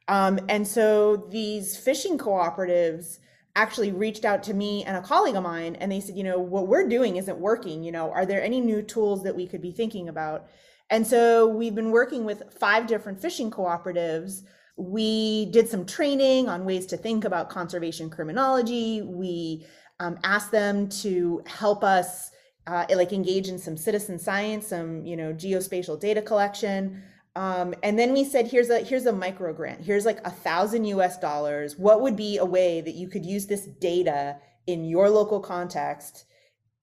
Um, 0.09 0.41
and 0.49 0.67
so 0.67 1.29
these 1.31 1.77
fishing 1.77 2.19
cooperatives 2.19 3.19
actually 3.55 3.93
reached 3.93 4.25
out 4.25 4.43
to 4.45 4.55
me 4.55 4.83
and 4.85 4.97
a 4.97 5.03
colleague 5.03 5.37
of 5.37 5.43
mine 5.45 5.77
and 5.77 5.91
they 5.91 6.01
said 6.01 6.17
you 6.17 6.23
know 6.23 6.39
what 6.39 6.69
we're 6.69 6.89
doing 6.89 7.17
isn't 7.17 7.39
working 7.39 7.83
you 7.83 7.91
know 7.91 8.11
are 8.13 8.25
there 8.25 8.41
any 8.41 8.61
new 8.61 8.81
tools 8.81 9.25
that 9.25 9.35
we 9.35 9.47
could 9.47 9.63
be 9.63 9.71
thinking 9.71 10.09
about? 10.09 10.49
And 10.89 11.07
so 11.07 11.47
we've 11.47 11.77
been 11.77 11.93
working 11.93 12.25
with 12.25 12.43
five 12.59 12.89
different 12.89 13.23
fishing 13.23 13.53
cooperatives 13.53 14.43
we 14.81 15.47
did 15.47 15.69
some 15.69 15.85
training 15.85 16.49
on 16.49 16.65
ways 16.65 16.87
to 16.87 16.97
think 16.97 17.25
about 17.25 17.51
conservation 17.51 18.09
criminology 18.09 19.03
we 19.03 19.65
um, 20.01 20.19
asked 20.25 20.51
them 20.51 20.89
to 20.89 21.43
help 21.47 21.85
us 21.85 22.31
uh, 22.67 22.87
like 22.95 23.13
engage 23.13 23.49
in 23.49 23.59
some 23.59 23.77
citizen 23.77 24.19
science 24.19 24.67
some 24.67 25.05
you 25.05 25.17
know 25.17 25.33
geospatial 25.33 25.99
data 26.01 26.23
collection 26.23 27.03
um, 27.37 27.75
and 27.83 27.99
then 27.99 28.13
we 28.13 28.25
said, 28.25 28.49
here's 28.49 28.71
a 28.71 28.81
here's 28.81 29.07
a 29.07 29.13
micro 29.13 29.53
grant. 29.53 29.83
Here's 29.83 30.05
like 30.05 30.19
a 30.27 30.31
thousand 30.31 30.85
US 30.87 31.19
dollars. 31.19 31.79
What 31.79 32.01
would 32.01 32.17
be 32.17 32.39
a 32.39 32.45
way 32.45 32.81
that 32.81 32.95
you 32.95 33.09
could 33.09 33.25
use 33.25 33.47
this 33.47 33.67
data 33.67 34.37
in 34.67 34.85
your 34.85 35.09
local 35.09 35.41
context 35.41 36.25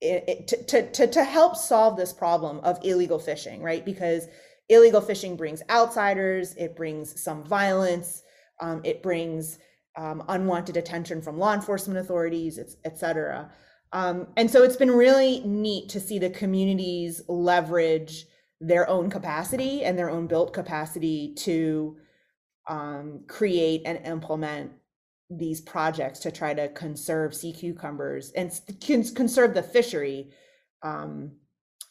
it, 0.00 0.24
it, 0.28 0.48
to, 0.48 0.64
to, 0.64 0.90
to, 0.92 1.06
to 1.08 1.24
help 1.24 1.56
solve 1.56 1.96
this 1.96 2.12
problem 2.12 2.60
of 2.60 2.78
illegal 2.84 3.18
fishing, 3.18 3.62
right? 3.62 3.84
Because 3.84 4.28
illegal 4.68 5.00
fishing 5.00 5.36
brings 5.36 5.62
outsiders, 5.70 6.54
it 6.56 6.76
brings 6.76 7.20
some 7.20 7.44
violence, 7.44 8.22
um, 8.60 8.80
it 8.84 9.02
brings 9.02 9.58
um, 9.96 10.22
unwanted 10.28 10.76
attention 10.76 11.20
from 11.22 11.38
law 11.38 11.54
enforcement 11.54 11.98
authorities, 11.98 12.58
et 12.84 12.98
cetera. 12.98 13.50
Um, 13.92 14.28
and 14.36 14.50
so 14.50 14.62
it's 14.62 14.76
been 14.76 14.90
really 14.90 15.40
neat 15.40 15.88
to 15.90 16.00
see 16.00 16.18
the 16.18 16.30
communities 16.30 17.22
leverage 17.28 18.26
their 18.60 18.88
own 18.88 19.08
capacity 19.08 19.84
and 19.84 19.98
their 19.98 20.10
own 20.10 20.26
built 20.26 20.52
capacity 20.52 21.34
to 21.36 21.96
um, 22.68 23.24
create 23.28 23.82
and 23.86 24.04
implement 24.06 24.72
these 25.30 25.60
projects 25.60 26.18
to 26.20 26.30
try 26.30 26.54
to 26.54 26.68
conserve 26.68 27.34
sea 27.34 27.52
cucumbers 27.52 28.30
and 28.32 28.60
conserve 29.14 29.54
the 29.54 29.62
fishery 29.62 30.30
um, 30.82 31.32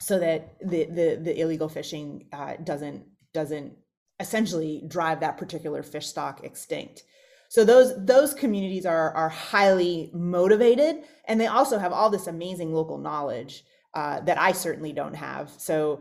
so 0.07 0.17
that 0.19 0.55
the, 0.61 0.85
the, 0.85 1.19
the 1.21 1.37
illegal 1.37 1.67
fishing 1.67 2.27
uh, 2.31 2.53
doesn't 2.63 3.03
doesn't 3.33 3.73
essentially 4.21 4.81
drive 4.87 5.19
that 5.19 5.37
particular 5.37 5.83
fish 5.83 6.07
stock 6.07 6.45
extinct. 6.45 7.03
So 7.49 7.65
those 7.65 7.93
those 8.05 8.33
communities 8.33 8.85
are 8.85 9.11
are 9.13 9.27
highly 9.27 10.09
motivated, 10.13 11.03
and 11.25 11.41
they 11.41 11.47
also 11.47 11.77
have 11.77 11.91
all 11.91 12.09
this 12.09 12.27
amazing 12.27 12.73
local 12.73 12.97
knowledge 12.97 13.65
uh, 13.95 14.21
that 14.21 14.39
I 14.39 14.53
certainly 14.53 14.93
don't 14.93 15.15
have. 15.15 15.51
So 15.57 15.99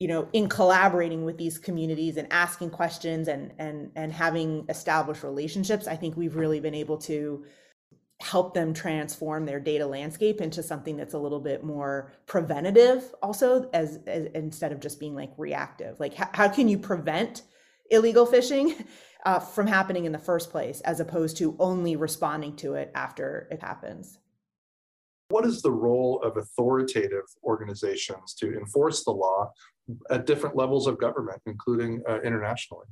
you 0.00 0.08
know 0.08 0.28
in 0.32 0.48
collaborating 0.48 1.24
with 1.24 1.38
these 1.38 1.56
communities 1.56 2.16
and 2.16 2.26
asking 2.32 2.70
questions 2.70 3.28
and 3.28 3.52
and 3.60 3.92
and 3.94 4.12
having 4.12 4.66
established 4.68 5.22
relationships 5.22 5.86
i 5.86 5.94
think 5.94 6.16
we've 6.16 6.34
really 6.34 6.58
been 6.58 6.74
able 6.74 6.98
to 6.98 7.44
help 8.24 8.54
them 8.54 8.72
transform 8.72 9.44
their 9.44 9.60
data 9.60 9.86
landscape 9.86 10.40
into 10.40 10.62
something 10.62 10.96
that's 10.96 11.12
a 11.12 11.18
little 11.18 11.40
bit 11.40 11.62
more 11.62 12.10
preventative 12.26 13.14
also 13.22 13.68
as, 13.74 13.98
as 14.06 14.26
instead 14.34 14.72
of 14.72 14.80
just 14.80 14.98
being 14.98 15.14
like 15.14 15.30
reactive 15.36 16.00
like 16.00 16.14
how, 16.14 16.28
how 16.32 16.48
can 16.48 16.66
you 16.66 16.78
prevent 16.78 17.42
illegal 17.90 18.24
fishing 18.24 18.74
uh, 19.26 19.38
from 19.38 19.66
happening 19.66 20.06
in 20.06 20.12
the 20.12 20.18
first 20.18 20.50
place 20.50 20.80
as 20.82 21.00
opposed 21.00 21.36
to 21.36 21.54
only 21.58 21.96
responding 21.96 22.56
to 22.56 22.74
it 22.74 22.90
after 22.94 23.46
it 23.50 23.60
happens 23.60 24.18
what 25.28 25.44
is 25.44 25.60
the 25.60 25.70
role 25.70 26.22
of 26.22 26.36
authoritative 26.38 27.24
organizations 27.44 28.32
to 28.34 28.56
enforce 28.56 29.04
the 29.04 29.10
law 29.10 29.52
at 30.10 30.26
different 30.26 30.56
levels 30.56 30.86
of 30.86 30.98
government, 30.98 31.40
including 31.46 32.02
uh, 32.08 32.20
internationally. 32.20 32.86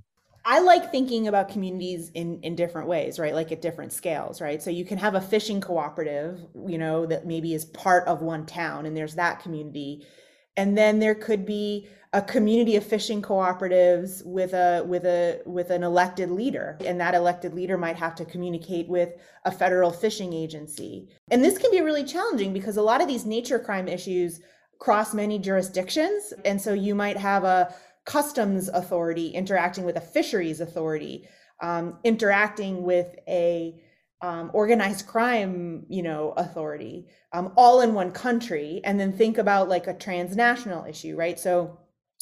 I 0.45 0.61
like 0.61 0.91
thinking 0.91 1.29
about 1.29 1.49
communities 1.49 2.11
in 2.15 2.41
in 2.43 2.57
different 2.57 2.89
ways, 2.89 3.19
right? 3.19 3.35
Like 3.35 3.53
at 3.53 3.63
different 3.63 3.93
scales, 3.93 4.41
right? 4.41 4.63
So 4.63 4.71
you 4.71 4.85
can 4.85 4.99
have 4.99 5.15
a 5.15 5.21
fishing 5.21 5.61
cooperative, 5.61 6.41
you 6.67 6.79
know, 6.79 7.07
that 7.07 7.27
maybe 7.27 7.55
is 7.55 7.65
part 7.65 8.07
of 8.09 8.23
one 8.23 8.47
town 8.47 8.87
and 8.87 8.97
there's 8.97 9.15
that 9.15 9.41
community. 9.41 10.07
And 10.57 10.77
then 10.77 10.99
there 10.99 11.15
could 11.15 11.47
be 11.47 11.89
a 12.13 12.21
community 12.21 12.77
of 12.77 12.85
fishing 12.85 13.23
cooperatives 13.23 14.25
with 14.27 14.53
a 14.53 14.85
with 14.87 15.07
a 15.07 15.41
with 15.47 15.71
an 15.71 15.83
elected 15.83 16.31
leader 16.31 16.77
and 16.85 17.01
that 17.01 17.15
elected 17.15 17.55
leader 17.55 17.79
might 17.79 17.97
have 17.97 18.15
to 18.17 18.25
communicate 18.25 18.87
with 18.89 19.15
a 19.45 19.53
federal 19.53 19.91
fishing 19.91 20.33
agency. 20.33 21.09
And 21.31 21.43
this 21.43 21.57
can 21.57 21.71
be 21.71 21.81
really 21.81 22.05
challenging 22.05 22.53
because 22.53 22.77
a 22.77 22.83
lot 22.83 23.01
of 23.01 23.09
these 23.09 23.25
nature 23.25 23.59
crime 23.59 23.89
issues 23.89 24.41
cross 24.79 25.15
many 25.15 25.39
jurisdictions. 25.39 26.35
And 26.45 26.61
so 26.61 26.75
you 26.75 26.95
might 26.95 27.17
have 27.17 27.45
a 27.45 27.75
customs 28.05 28.69
authority 28.69 29.29
interacting 29.29 29.85
with 29.85 29.97
a 29.97 30.01
fisheries 30.01 30.61
authority, 30.61 31.29
um, 31.61 31.99
interacting 32.05 32.83
with 32.83 33.15
a 33.29 33.81
um, 34.23 34.51
organized 34.55 35.07
crime, 35.07 35.85
you 35.89 36.03
know, 36.03 36.33
authority, 36.37 37.09
um, 37.33 37.53
all 37.57 37.81
in 37.81 37.93
one 37.93 38.13
country, 38.13 38.81
and 38.85 38.99
then 38.99 39.13
think 39.13 39.37
about 39.37 39.69
like 39.69 39.89
a 39.89 39.95
transnational 39.95 40.85
issue, 40.85 41.17
right? 41.17 41.39
So, 41.39 41.79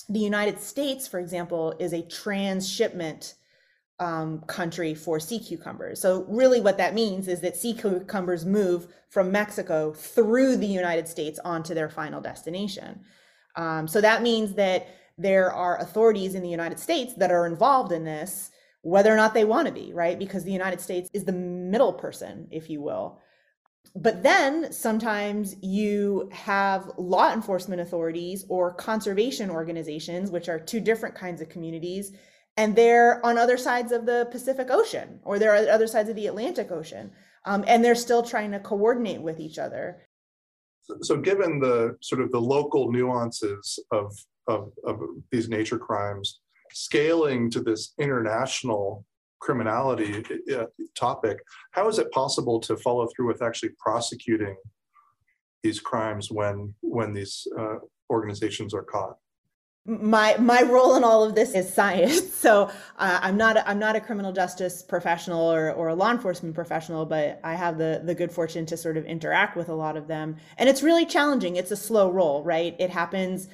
the 0.09 0.19
United 0.19 0.59
States, 0.59 1.07
for 1.07 1.21
example, 1.21 1.75
is 1.79 1.93
a 1.93 2.03
transshipment 2.03 3.35
um, 4.01 4.41
country 4.49 4.95
for 4.95 5.21
sea 5.21 5.39
cucumbers. 5.39 6.01
So, 6.01 6.25
really, 6.27 6.61
what 6.61 6.79
that 6.79 6.95
means 6.95 7.29
is 7.29 7.43
that 7.43 7.57
sea 7.57 7.75
cucumbers 7.75 8.47
move 8.47 8.89
from 9.11 9.31
Mexico 9.31 9.93
through 9.93 10.57
the 10.57 10.67
United 10.67 11.07
States 11.07 11.39
onto 11.45 11.75
their 11.75 11.91
final 11.91 12.21
destination. 12.21 13.01
Um, 13.57 13.87
so, 13.87 14.01
that 14.01 14.23
means 14.23 14.55
that 14.55 14.89
there 15.21 15.53
are 15.53 15.79
authorities 15.79 16.35
in 16.35 16.43
the 16.43 16.49
United 16.49 16.79
States 16.79 17.15
that 17.15 17.31
are 17.31 17.47
involved 17.47 17.93
in 17.93 18.05
this, 18.05 18.51
whether 18.83 19.13
or 19.13 19.17
not 19.17 19.35
they 19.35 19.45
want 19.45 19.67
to 19.69 19.75
be, 19.75 19.93
right? 19.93 20.19
Because 20.19 20.45
the 20.45 20.53
United 20.53 20.81
States 20.81 21.11
is 21.13 21.25
the 21.25 21.33
middle 21.33 21.93
person, 21.93 22.49
if 22.51 22.71
you 22.71 22.81
will. 22.81 23.21
But 23.97 24.23
then 24.23 24.73
sometimes 24.73 25.57
you 25.63 26.29
have 26.33 26.93
law 26.97 27.33
enforcement 27.33 27.81
authorities 27.81 28.45
or 28.49 28.73
conservation 28.75 29.51
organizations, 29.51 30.31
which 30.31 30.49
are 30.49 30.61
two 30.61 30.81
different 30.81 31.15
kinds 31.15 31.41
of 31.41 31.49
communities 31.49 32.13
and 32.57 32.77
they're 32.77 33.25
on 33.25 33.39
other 33.39 33.57
sides 33.57 33.93
of 33.93 34.07
the 34.07 34.29
Pacific 34.31 34.69
Ocean 34.71 35.21
or 35.23 35.39
they're 35.39 35.57
on 35.57 35.69
other 35.69 35.87
sides 35.87 36.09
of 36.09 36.17
the 36.17 36.27
Atlantic 36.27 36.71
Ocean. 36.71 37.11
Um, 37.47 37.65
and 37.67 37.83
they're 37.83 37.95
still 37.95 38.23
trying 38.23 38.53
to 38.53 38.61
coordinate 38.61 39.23
with 39.23 39.41
each 39.41 39.59
other. 39.59 40.07
So, 41.01 41.17
given 41.17 41.59
the 41.59 41.97
sort 42.03 42.21
of 42.21 42.31
the 42.33 42.41
local 42.41 42.93
nuances 42.93 43.79
of, 43.91 44.15
of, 44.51 44.73
of 44.85 45.01
these 45.31 45.49
nature 45.49 45.79
crimes, 45.79 46.41
scaling 46.73 47.51
to 47.51 47.61
this 47.61 47.95
international 47.99 49.05
criminality 49.41 50.23
uh, 50.55 50.67
topic, 50.95 51.39
how 51.73 51.89
is 51.89 51.99
it 51.99 52.11
possible 52.13 52.61
to 52.61 52.77
follow 52.77 53.09
through 53.09 53.27
with 53.29 53.43
actually 53.43 53.71
prosecuting 53.79 54.57
these 55.63 55.81
crimes 55.81 56.31
when 56.31 56.75
when 56.81 57.13
these 57.13 57.47
uh, 57.59 57.77
organizations 58.11 58.73
are 58.75 58.83
caught? 58.83 59.17
My 59.87 60.37
my 60.39 60.63
role 60.63 60.95
in 60.97 61.05
all 61.05 61.25
of 61.25 61.35
this 61.35 61.55
is 61.55 61.73
science. 61.73 62.29
So 62.41 62.71
uh, 62.97 63.19
i'm 63.21 63.37
not 63.37 63.59
a, 63.59 63.69
i'm 63.69 63.79
not 63.79 63.97
a 63.97 64.01
criminal 64.01 64.33
justice 64.33 64.83
professional 64.83 65.43
or, 65.43 65.73
or 65.73 65.89
a 65.89 65.95
law 65.95 66.11
enforcement 66.11 66.55
professional 66.55 67.05
but 67.05 67.39
i 67.45 67.55
have 67.55 67.77
the 67.77 68.01
the 68.03 68.15
good 68.15 68.33
fortune 68.33 68.65
to 68.65 68.79
sort 68.79 68.97
of 68.97 69.05
interact 69.05 69.59
with 69.59 69.69
a 69.69 69.75
lot 69.75 69.99
of 69.99 70.09
them. 70.09 70.37
And 70.57 70.71
it's 70.71 70.83
really 70.83 71.05
challenging. 71.05 71.57
It's 71.57 71.71
a 71.71 71.77
slow 71.77 72.11
roll 72.11 72.43
right? 72.43 72.75
It 72.79 72.89
happens 72.89 73.49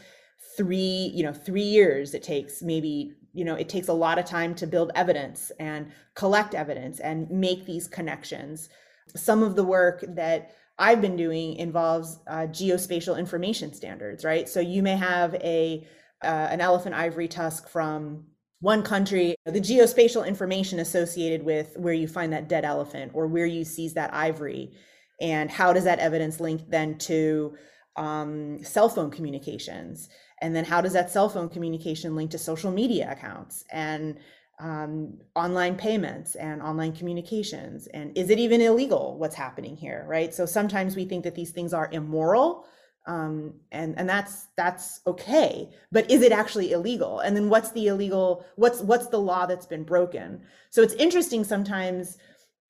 three 0.56 1.10
you 1.14 1.22
know 1.22 1.32
three 1.32 1.62
years 1.62 2.14
it 2.14 2.22
takes 2.22 2.62
maybe 2.62 3.12
you 3.32 3.44
know 3.44 3.54
it 3.54 3.68
takes 3.68 3.88
a 3.88 3.92
lot 3.92 4.18
of 4.18 4.24
time 4.24 4.54
to 4.54 4.66
build 4.66 4.90
evidence 4.94 5.52
and 5.58 5.90
collect 6.14 6.54
evidence 6.54 7.00
and 7.00 7.30
make 7.30 7.66
these 7.66 7.88
connections. 7.88 8.68
Some 9.14 9.42
of 9.42 9.56
the 9.56 9.64
work 9.64 10.04
that 10.08 10.52
i've 10.78 11.00
been 11.00 11.16
doing 11.16 11.56
involves 11.56 12.18
uh, 12.28 12.46
geospatial 12.48 13.18
information 13.18 13.72
standards 13.72 14.24
right? 14.24 14.48
So 14.48 14.60
you 14.60 14.82
may 14.82 14.96
have 14.96 15.34
a 15.36 15.86
uh, 16.22 16.48
an 16.50 16.60
elephant 16.60 16.94
ivory 16.94 17.28
tusk 17.28 17.68
from 17.68 18.24
one 18.60 18.82
country. 18.82 19.36
The 19.44 19.60
geospatial 19.60 20.26
information 20.26 20.78
associated 20.80 21.44
with 21.44 21.76
where 21.76 21.94
you 21.94 22.08
find 22.08 22.32
that 22.32 22.48
dead 22.48 22.64
elephant 22.64 23.12
or 23.14 23.26
where 23.26 23.46
you 23.46 23.64
seize 23.64 23.94
that 23.94 24.12
ivory 24.14 24.72
and 25.20 25.50
how 25.50 25.72
does 25.72 25.84
that 25.84 25.98
evidence 25.98 26.40
link 26.40 26.62
then 26.68 26.98
to 26.98 27.54
um, 27.96 28.62
cell 28.62 28.88
phone 28.88 29.10
communications 29.10 30.08
and 30.42 30.54
then 30.54 30.64
how 30.64 30.80
does 30.80 30.92
that 30.92 31.10
cell 31.10 31.28
phone 31.28 31.48
communication 31.48 32.14
link 32.14 32.30
to 32.32 32.38
social 32.38 32.70
media 32.70 33.10
accounts 33.10 33.64
and 33.70 34.18
um, 34.58 35.18
online 35.34 35.76
payments 35.76 36.34
and 36.34 36.62
online 36.62 36.92
communications? 36.92 37.86
And 37.88 38.16
is 38.16 38.30
it 38.30 38.38
even 38.38 38.60
illegal 38.60 39.16
what's 39.18 39.34
happening 39.34 39.76
here, 39.76 40.04
right? 40.06 40.34
So 40.34 40.44
sometimes 40.44 40.94
we 40.96 41.04
think 41.04 41.24
that 41.24 41.34
these 41.34 41.50
things 41.50 41.72
are 41.72 41.88
immoral. 41.92 42.66
Um, 43.06 43.54
and 43.70 43.96
and 43.96 44.08
that's 44.08 44.48
that's 44.56 45.00
okay 45.06 45.70
but 45.92 46.10
is 46.10 46.22
it 46.22 46.32
actually 46.32 46.72
illegal 46.72 47.20
and 47.20 47.36
then 47.36 47.48
what's 47.48 47.70
the 47.70 47.86
illegal 47.86 48.44
what's 48.56 48.80
what's 48.80 49.06
the 49.06 49.16
law 49.20 49.46
that's 49.46 49.64
been 49.64 49.84
broken 49.84 50.42
so 50.70 50.82
it's 50.82 50.94
interesting 50.94 51.44
sometimes 51.44 52.18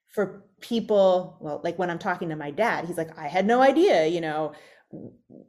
for 0.08 0.44
people 0.60 1.38
well 1.40 1.62
like 1.64 1.78
when 1.78 1.88
i'm 1.88 1.98
talking 1.98 2.28
to 2.28 2.36
my 2.36 2.50
dad 2.50 2.84
he's 2.84 2.98
like 2.98 3.16
i 3.18 3.28
had 3.28 3.46
no 3.46 3.62
idea 3.62 4.06
you 4.06 4.20
know 4.20 4.52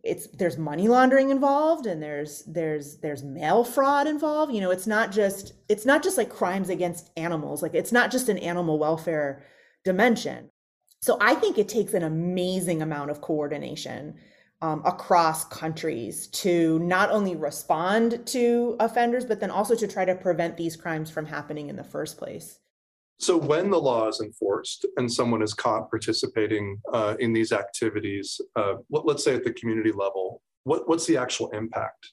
it's 0.03 0.27
there's 0.27 0.57
money 0.57 0.87
laundering 0.87 1.29
involved 1.29 1.85
and 1.85 2.01
there's 2.01 2.43
there's 2.45 2.97
there's 2.97 3.23
mail 3.23 3.63
fraud 3.63 4.07
involved. 4.07 4.53
You 4.53 4.61
know 4.61 4.71
it's 4.71 4.87
not 4.87 5.11
just 5.11 5.53
it's 5.69 5.85
not 5.85 6.03
just 6.03 6.17
like 6.17 6.29
crimes 6.29 6.69
against 6.69 7.11
animals. 7.17 7.61
Like 7.61 7.73
it's 7.73 7.91
not 7.91 8.11
just 8.11 8.29
an 8.29 8.37
animal 8.37 8.79
welfare 8.79 9.43
dimension. 9.83 10.49
So 11.01 11.17
i 11.21 11.35
think 11.35 11.57
it 11.57 11.69
takes 11.69 11.93
an 11.93 12.03
amazing 12.03 12.81
amount 12.81 13.11
of 13.11 13.21
coordination 13.21 14.15
um, 14.61 14.81
across 14.85 15.45
countries 15.45 16.27
to 16.27 16.79
not 16.79 17.11
only 17.11 17.35
respond 17.35 18.25
to 18.27 18.75
offenders 18.79 19.23
but 19.23 19.39
then 19.39 19.51
also 19.51 19.75
to 19.75 19.87
try 19.87 20.03
to 20.05 20.15
prevent 20.15 20.57
these 20.57 20.75
crimes 20.75 21.11
from 21.11 21.27
happening 21.27 21.69
in 21.69 21.75
the 21.75 21.83
first 21.83 22.17
place 22.17 22.59
so 23.19 23.35
when 23.35 23.71
the 23.71 23.79
law 23.79 24.07
is 24.07 24.21
enforced 24.21 24.85
and 24.97 25.11
someone 25.11 25.41
is 25.41 25.53
caught 25.53 25.89
participating 25.89 26.79
uh, 26.93 27.15
in 27.19 27.33
these 27.33 27.51
activities, 27.51 28.39
uh, 28.55 28.75
let, 28.91 29.15
us 29.15 29.23
say 29.23 29.35
at 29.35 29.43
the 29.43 29.53
community 29.53 29.91
level, 29.91 30.41
what, 30.63 30.87
what's 30.87 31.07
the 31.07 31.17
actual 31.17 31.49
impact? 31.49 32.11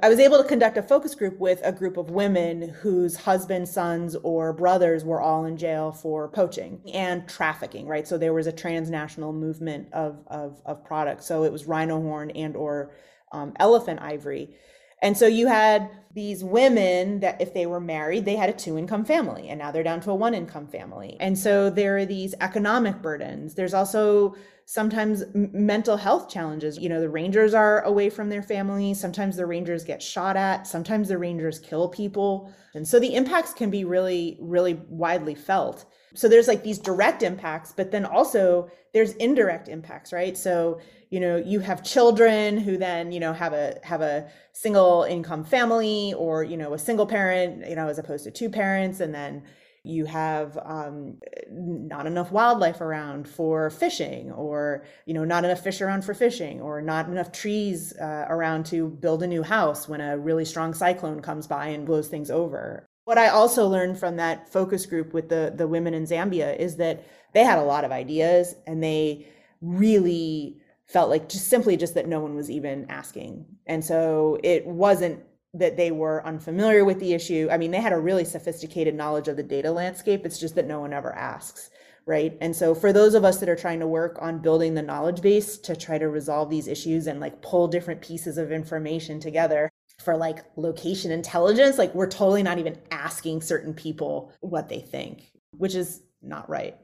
I, 0.00 0.08
was 0.08 0.20
able 0.20 0.40
to 0.40 0.48
conduct 0.48 0.78
a 0.78 0.82
focus 0.82 1.16
group 1.16 1.40
with 1.40 1.60
a 1.64 1.72
group 1.72 1.96
of 1.96 2.10
women 2.10 2.68
whose 2.68 3.16
husbands, 3.16 3.72
sons, 3.72 4.14
or 4.22 4.52
brothers 4.52 5.04
were 5.04 5.20
all 5.20 5.46
in 5.46 5.56
jail 5.56 5.90
for 5.90 6.28
poaching 6.28 6.80
and 6.94 7.28
trafficking, 7.28 7.88
right? 7.88 8.06
So 8.06 8.16
there 8.16 8.32
was 8.32 8.46
a 8.46 8.52
transnational 8.52 9.32
movement 9.32 9.92
of, 9.92 10.22
of, 10.28 10.62
of 10.64 10.84
products. 10.84 11.26
So 11.26 11.42
it 11.42 11.50
was 11.50 11.66
rhino 11.66 12.00
horn 12.00 12.30
and 12.30 12.54
or 12.54 12.92
um, 13.32 13.54
elephant 13.58 13.98
ivory 14.00 14.54
and 15.02 15.16
so 15.18 15.26
you 15.26 15.48
had 15.48 15.90
these 16.14 16.44
women 16.44 17.20
that 17.20 17.40
if 17.40 17.54
they 17.54 17.66
were 17.66 17.80
married, 17.80 18.24
they 18.24 18.36
had 18.36 18.50
a 18.50 18.52
two 18.52 18.76
income 18.78 19.04
family 19.04 19.48
and 19.48 19.58
now 19.58 19.70
they're 19.70 19.82
down 19.82 20.00
to 20.00 20.10
a 20.10 20.14
one 20.14 20.34
income 20.34 20.66
family. 20.66 21.16
And 21.20 21.38
so 21.38 21.70
there 21.70 21.96
are 21.98 22.04
these 22.04 22.34
economic 22.40 23.00
burdens. 23.00 23.54
There's 23.54 23.72
also 23.72 24.34
sometimes 24.66 25.24
mental 25.34 25.96
health 25.96 26.28
challenges. 26.28 26.78
You 26.78 26.90
know, 26.90 27.00
the 27.00 27.08
rangers 27.08 27.54
are 27.54 27.80
away 27.82 28.10
from 28.10 28.28
their 28.28 28.42
family. 28.42 28.94
Sometimes 28.94 29.36
the 29.36 29.46
rangers 29.46 29.84
get 29.84 30.02
shot 30.02 30.36
at. 30.36 30.66
Sometimes 30.66 31.08
the 31.08 31.18
rangers 31.18 31.58
kill 31.58 31.88
people. 31.88 32.52
And 32.74 32.86
so 32.86 33.00
the 33.00 33.14
impacts 33.14 33.54
can 33.54 33.70
be 33.70 33.84
really, 33.84 34.36
really 34.40 34.74
widely 34.88 35.34
felt. 35.34 35.86
So 36.14 36.28
there's 36.28 36.48
like 36.48 36.62
these 36.62 36.78
direct 36.78 37.22
impacts, 37.22 37.72
but 37.72 37.90
then 37.90 38.04
also 38.04 38.70
there's 38.92 39.12
indirect 39.14 39.68
impacts, 39.68 40.12
right? 40.12 40.36
So 40.36 40.78
you 41.12 41.20
know 41.20 41.36
you 41.36 41.60
have 41.60 41.84
children 41.84 42.56
who 42.56 42.78
then 42.78 43.12
you 43.12 43.20
know 43.20 43.34
have 43.34 43.52
a 43.52 43.78
have 43.84 44.00
a 44.00 44.26
single 44.52 45.02
income 45.02 45.44
family 45.44 46.14
or 46.16 46.42
you 46.42 46.56
know 46.56 46.72
a 46.72 46.78
single 46.78 47.04
parent 47.04 47.68
you 47.68 47.76
know 47.76 47.86
as 47.86 47.98
opposed 47.98 48.24
to 48.24 48.30
two 48.30 48.48
parents. 48.48 48.98
And 49.00 49.14
then 49.14 49.42
you 49.84 50.06
have 50.06 50.56
um, 50.64 51.18
not 51.50 52.06
enough 52.06 52.32
wildlife 52.32 52.80
around 52.80 53.28
for 53.28 53.68
fishing 53.68 54.32
or 54.32 54.84
you 55.04 55.12
know 55.12 55.24
not 55.24 55.44
enough 55.44 55.60
fish 55.60 55.82
around 55.82 56.02
for 56.02 56.14
fishing 56.14 56.62
or 56.62 56.80
not 56.80 57.08
enough 57.08 57.30
trees 57.30 57.92
uh, 58.00 58.24
around 58.30 58.64
to 58.64 58.88
build 58.88 59.22
a 59.22 59.26
new 59.26 59.42
house 59.42 59.86
when 59.86 60.00
a 60.00 60.16
really 60.16 60.46
strong 60.46 60.72
cyclone 60.72 61.20
comes 61.20 61.46
by 61.46 61.66
and 61.66 61.84
blows 61.84 62.08
things 62.08 62.30
over. 62.30 62.86
What 63.04 63.18
i 63.18 63.28
also 63.28 63.66
learned 63.66 63.98
from 63.98 64.16
that 64.16 64.50
focus 64.50 64.86
group 64.86 65.12
with 65.12 65.28
the 65.28 65.52
the 65.54 65.68
women 65.68 65.92
in 65.92 66.04
zambia 66.04 66.56
is 66.56 66.76
that 66.76 67.04
they 67.34 67.44
had 67.44 67.58
a 67.58 67.64
lot 67.64 67.84
of 67.84 67.92
ideas 67.92 68.54
and 68.66 68.82
they 68.82 69.26
really 69.60 70.61
felt 70.92 71.08
like 71.08 71.28
just 71.28 71.48
simply 71.48 71.76
just 71.76 71.94
that 71.94 72.06
no 72.06 72.20
one 72.20 72.34
was 72.34 72.50
even 72.50 72.86
asking. 72.90 73.46
And 73.66 73.82
so 73.82 74.38
it 74.42 74.66
wasn't 74.66 75.20
that 75.54 75.76
they 75.76 75.90
were 75.90 76.26
unfamiliar 76.26 76.84
with 76.84 77.00
the 77.00 77.14
issue. 77.14 77.48
I 77.50 77.56
mean, 77.56 77.70
they 77.70 77.80
had 77.80 77.92
a 77.92 77.98
really 77.98 78.24
sophisticated 78.24 78.94
knowledge 78.94 79.28
of 79.28 79.36
the 79.36 79.42
data 79.42 79.70
landscape. 79.70 80.24
It's 80.26 80.38
just 80.38 80.54
that 80.54 80.66
no 80.66 80.80
one 80.80 80.92
ever 80.92 81.14
asks, 81.14 81.70
right? 82.06 82.36
And 82.40 82.54
so 82.54 82.74
for 82.74 82.92
those 82.92 83.14
of 83.14 83.24
us 83.24 83.40
that 83.40 83.48
are 83.48 83.56
trying 83.56 83.80
to 83.80 83.86
work 83.86 84.18
on 84.20 84.38
building 84.38 84.74
the 84.74 84.82
knowledge 84.82 85.22
base 85.22 85.56
to 85.58 85.74
try 85.74 85.98
to 85.98 86.08
resolve 86.08 86.50
these 86.50 86.68
issues 86.68 87.06
and 87.06 87.20
like 87.20 87.40
pull 87.42 87.68
different 87.68 88.02
pieces 88.02 88.36
of 88.36 88.52
information 88.52 89.18
together 89.18 89.70
for 89.98 90.16
like 90.16 90.44
location 90.56 91.10
intelligence, 91.10 91.78
like 91.78 91.94
we're 91.94 92.06
totally 92.06 92.42
not 92.42 92.58
even 92.58 92.78
asking 92.90 93.40
certain 93.40 93.72
people 93.72 94.32
what 94.40 94.68
they 94.68 94.80
think, 94.80 95.30
which 95.52 95.74
is 95.74 96.02
not 96.22 96.48
right. 96.50 96.76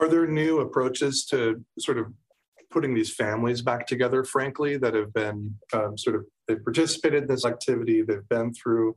Are 0.00 0.08
there 0.08 0.26
new 0.26 0.60
approaches 0.60 1.24
to 1.26 1.64
sort 1.78 1.98
of 1.98 2.12
putting 2.74 2.92
these 2.92 3.14
families 3.14 3.62
back 3.62 3.86
together, 3.86 4.24
frankly, 4.24 4.76
that 4.76 4.94
have 4.94 5.12
been 5.14 5.54
um, 5.72 5.96
sort 5.96 6.16
of 6.16 6.26
they've 6.46 6.62
participated 6.62 7.22
in 7.22 7.28
this 7.28 7.46
activity, 7.46 8.02
they've 8.02 8.28
been 8.28 8.52
through 8.52 8.96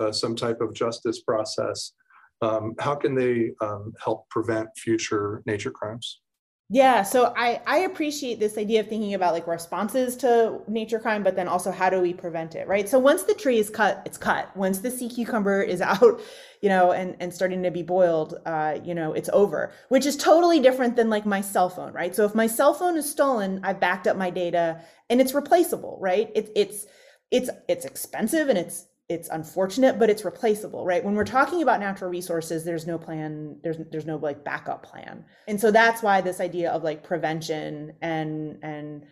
uh, 0.00 0.10
some 0.10 0.34
type 0.34 0.60
of 0.60 0.74
justice 0.74 1.20
process. 1.22 1.92
Um, 2.40 2.74
how 2.80 2.94
can 2.94 3.14
they 3.14 3.52
um, 3.60 3.92
help 4.02 4.28
prevent 4.30 4.68
future 4.76 5.42
nature 5.46 5.70
crimes? 5.70 6.20
Yeah, 6.70 7.02
so 7.02 7.32
I 7.34 7.62
I 7.66 7.78
appreciate 7.78 8.40
this 8.40 8.58
idea 8.58 8.80
of 8.80 8.88
thinking 8.88 9.14
about 9.14 9.32
like 9.32 9.46
responses 9.46 10.16
to 10.18 10.60
nature 10.68 10.98
crime, 10.98 11.22
but 11.22 11.34
then 11.34 11.48
also 11.48 11.70
how 11.70 11.88
do 11.88 11.98
we 11.98 12.12
prevent 12.12 12.54
it, 12.54 12.68
right? 12.68 12.86
So 12.86 12.98
once 12.98 13.22
the 13.22 13.32
tree 13.32 13.58
is 13.58 13.70
cut, 13.70 14.02
it's 14.04 14.18
cut. 14.18 14.54
Once 14.54 14.80
the 14.80 14.90
sea 14.90 15.08
cucumber 15.08 15.62
is 15.62 15.80
out, 15.92 16.20
you 16.60 16.68
know, 16.68 16.92
and 16.92 17.16
and 17.20 17.32
starting 17.32 17.62
to 17.62 17.70
be 17.70 17.82
boiled, 17.82 18.34
uh, 18.44 18.78
you 18.84 18.94
know, 18.94 19.14
it's 19.14 19.30
over. 19.32 19.72
Which 19.88 20.04
is 20.04 20.14
totally 20.14 20.60
different 20.60 20.94
than 20.96 21.08
like 21.08 21.24
my 21.24 21.40
cell 21.40 21.70
phone, 21.70 21.94
right? 21.94 22.14
So 22.14 22.26
if 22.26 22.34
my 22.34 22.46
cell 22.46 22.74
phone 22.74 22.98
is 22.98 23.10
stolen, 23.10 23.60
I've 23.62 23.80
backed 23.80 24.06
up 24.06 24.18
my 24.18 24.28
data 24.28 24.82
and 25.08 25.22
it's 25.22 25.32
replaceable, 25.32 25.96
right? 26.02 26.30
It's 26.34 26.50
it's 26.54 26.86
it's 27.30 27.48
it's 27.68 27.86
expensive 27.86 28.50
and 28.50 28.58
it's 28.58 28.84
it's 29.08 29.28
unfortunate 29.30 29.98
but 29.98 30.10
it's 30.10 30.24
replaceable 30.24 30.84
right? 30.84 31.02
When 31.02 31.14
we're 31.14 31.24
talking 31.24 31.62
about 31.62 31.80
natural 31.80 32.10
resources 32.10 32.64
there's 32.64 32.86
no 32.86 32.98
plan 32.98 33.56
there's 33.62 33.78
there's 33.90 34.06
no 34.06 34.16
like 34.16 34.44
backup 34.44 34.82
plan. 34.82 35.24
And 35.46 35.60
so 35.60 35.70
that's 35.70 36.02
why 36.02 36.20
this 36.20 36.40
idea 36.40 36.70
of 36.70 36.82
like 36.82 37.02
prevention 37.02 37.94
and 38.02 38.58
and 38.62 39.06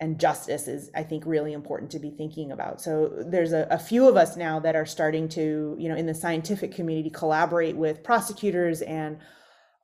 and 0.00 0.18
justice 0.18 0.66
is 0.66 0.90
i 0.96 1.02
think 1.04 1.24
really 1.24 1.52
important 1.52 1.90
to 1.92 1.98
be 1.98 2.10
thinking 2.10 2.50
about. 2.50 2.80
So 2.80 3.12
there's 3.26 3.52
a, 3.52 3.66
a 3.70 3.78
few 3.78 4.08
of 4.08 4.16
us 4.16 4.36
now 4.36 4.58
that 4.60 4.74
are 4.74 4.86
starting 4.86 5.28
to 5.30 5.76
you 5.78 5.88
know 5.88 5.96
in 5.96 6.06
the 6.06 6.14
scientific 6.14 6.74
community 6.74 7.10
collaborate 7.10 7.76
with 7.76 8.02
prosecutors 8.02 8.80
and 8.80 9.18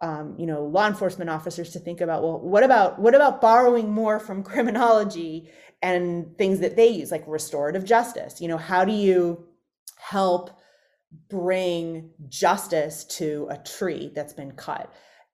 um, 0.01 0.35
you 0.39 0.47
know 0.47 0.65
law 0.65 0.87
enforcement 0.87 1.29
officers 1.29 1.71
to 1.73 1.79
think 1.79 2.01
about 2.01 2.23
well 2.23 2.41
what 2.41 2.63
about 2.63 2.99
what 2.99 3.15
about 3.15 3.43
borrowing 3.43 3.91
more 3.91 4.19
from 4.19 4.43
criminology 4.51 5.51
and 5.83 6.37
things 6.39 6.61
that 6.61 6.75
they 6.75 6.89
use 6.89 7.11
like 7.11 7.25
restorative 7.27 7.85
justice? 7.85 8.41
You 8.41 8.49
know 8.49 8.57
how 8.57 8.87
do 8.87 8.93
you 8.93 9.45
help 9.97 10.51
bring 11.29 12.11
justice 12.29 13.05
to 13.05 13.49
a 13.51 13.57
tree 13.59 14.13
that's 14.15 14.33
been 14.33 14.53
cut. 14.53 14.93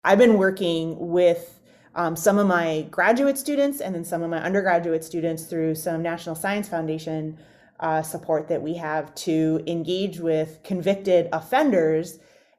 I've 0.04 0.18
been 0.18 0.38
working 0.38 0.96
with 0.98 1.60
um, 1.94 2.16
some 2.16 2.38
of 2.38 2.46
my 2.46 2.86
graduate 2.90 3.38
students 3.38 3.80
and 3.80 3.94
then 3.94 4.04
some 4.04 4.22
of 4.22 4.30
my 4.30 4.42
undergraduate 4.42 5.04
students 5.04 5.44
through 5.44 5.74
some 5.74 6.02
National 6.02 6.34
Science 6.34 6.68
Foundation 6.68 7.38
uh, 7.80 8.02
support 8.02 8.48
that 8.48 8.62
we 8.62 8.74
have 8.74 9.14
to 9.14 9.62
engage 9.66 10.20
with 10.20 10.60
convicted 10.62 11.28
offenders 11.32 12.18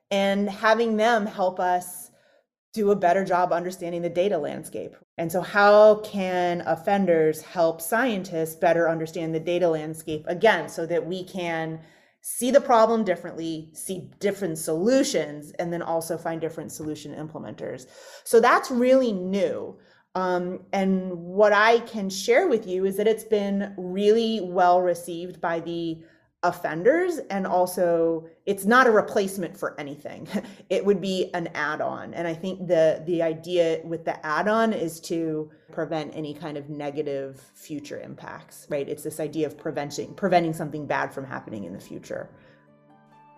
and 0.10 0.50
having 0.50 0.98
them 0.98 1.26
help 1.26 1.60
us 1.60 2.11
do 2.74 2.92
a 2.92 2.96
better 2.96 3.26
job 3.26 3.52
understanding 3.52 4.02
the 4.02 4.10
data 4.10 4.38
landscape. 4.38 4.96
And 5.18 5.32
so, 5.32 5.42
how 5.42 5.96
can 5.96 6.62
offenders 6.62 7.42
help 7.42 7.82
scientists 7.82 8.56
better 8.56 8.90
understand 8.90 9.36
the 9.36 9.40
data 9.40 9.68
landscape 9.68 10.26
again 10.28 10.70
so 10.70 10.86
that 10.86 11.06
we 11.06 11.24
can 11.24 11.82
see 12.22 12.52
the 12.52 12.62
problem 12.62 13.04
differently, 13.04 13.72
see 13.74 14.10
different 14.20 14.58
solutions, 14.58 15.52
and 15.60 15.74
then 15.74 15.82
also 15.82 16.18
find 16.18 16.40
different 16.40 16.72
solution 16.72 17.14
implementers? 17.14 17.88
So, 18.24 18.40
that's 18.40 18.72
really 18.72 19.12
new. 19.12 19.78
Um, 20.14 20.62
and 20.74 21.12
what 21.14 21.54
I 21.54 21.80
can 21.80 22.10
share 22.10 22.48
with 22.48 22.68
you 22.68 22.86
is 22.86 22.98
that 22.98 23.08
it's 23.08 23.24
been 23.24 23.74
really 23.78 24.42
well 24.42 24.82
received 24.82 25.40
by 25.40 25.62
the 25.62 26.04
offenders 26.44 27.20
and 27.30 27.46
also 27.46 28.28
it's 28.48 28.66
not 28.66 28.88
a 28.88 28.92
replacement 28.92 29.56
for 29.56 29.80
anything 29.80 30.28
it 30.70 30.84
would 30.84 31.00
be 31.00 31.30
an 31.36 31.48
add-on 31.54 32.16
and 32.16 32.28
i 32.28 32.34
think 32.34 32.68
the 32.68 33.04
the 33.06 33.22
idea 33.22 33.80
with 33.84 34.04
the 34.06 34.26
add-on 34.26 34.74
is 34.74 35.00
to 35.00 35.52
prevent 35.72 36.12
any 36.16 36.34
kind 36.34 36.58
of 36.58 36.68
negative 36.68 37.40
future 37.54 38.00
impacts 38.02 38.66
right 38.72 38.90
it's 38.90 39.04
this 39.04 39.20
idea 39.20 39.46
of 39.46 39.56
preventing 39.56 40.16
preventing 40.16 40.52
something 40.52 40.88
bad 40.88 41.14
from 41.14 41.24
happening 41.24 41.66
in 41.66 41.74
the 41.74 41.80
future 41.80 42.28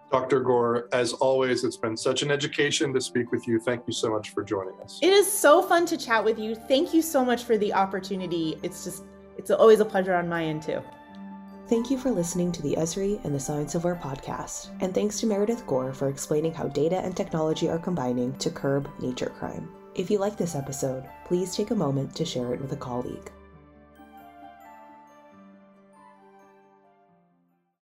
Dr. 0.10 0.42
Gore, 0.42 0.90
as 0.92 1.14
always, 1.14 1.64
it's 1.64 1.76
been 1.76 1.98
such 1.98 2.22
an 2.22 2.30
education 2.30 2.94
to 2.94 3.02
speak 3.02 3.32
with 3.32 3.48
you. 3.48 3.60
Thank 3.60 3.88
you 3.88 3.94
so 3.94 4.12
much 4.12 4.30
for 4.30 4.44
joining 4.44 4.80
us. 4.82 5.00
It 5.02 5.12
is 5.12 5.26
so 5.26 5.64
fun 5.64 5.88
to 5.88 5.98
chat 5.98 6.24
with 6.24 6.38
you. 6.38 6.54
Thank 6.54 6.94
you 6.94 7.02
so 7.02 7.26
much 7.26 7.46
for 7.46 7.58
the 7.58 7.74
opportunity. 7.74 8.60
It's 8.62 8.84
just, 8.84 9.06
it's 9.40 9.50
always 9.50 9.80
a 9.80 9.86
pleasure 9.86 10.14
on 10.14 10.30
my 10.30 10.44
end, 10.44 10.62
too. 10.62 10.84
Thank 11.74 11.90
you 11.90 11.98
for 11.98 12.12
listening 12.12 12.52
to 12.52 12.62
the 12.62 12.76
Esri 12.76 13.20
and 13.26 13.34
the 13.34 13.40
Science 13.40 13.74
of 13.74 13.84
Where 13.84 13.96
podcast, 13.96 14.70
and 14.82 14.94
thanks 14.94 15.20
to 15.20 15.26
Meredith 15.26 15.66
Gore 15.66 15.92
for 15.92 16.08
explaining 16.08 16.54
how 16.54 16.68
data 16.68 17.00
and 17.00 17.18
technology 17.18 17.68
are 17.68 17.80
combining 17.80 18.32
to 18.36 18.52
curb 18.52 18.88
nature 19.00 19.34
crime. 19.40 19.68
If 19.96 20.12
you 20.12 20.20
like 20.20 20.38
this 20.38 20.54
episode, 20.54 21.10
please 21.26 21.56
take 21.56 21.72
a 21.72 21.76
moment 21.76 22.16
to 22.16 22.26
share 22.26 22.54
it 22.54 22.62
with 22.62 22.74
a 22.74 22.78
colleague. 22.78 23.32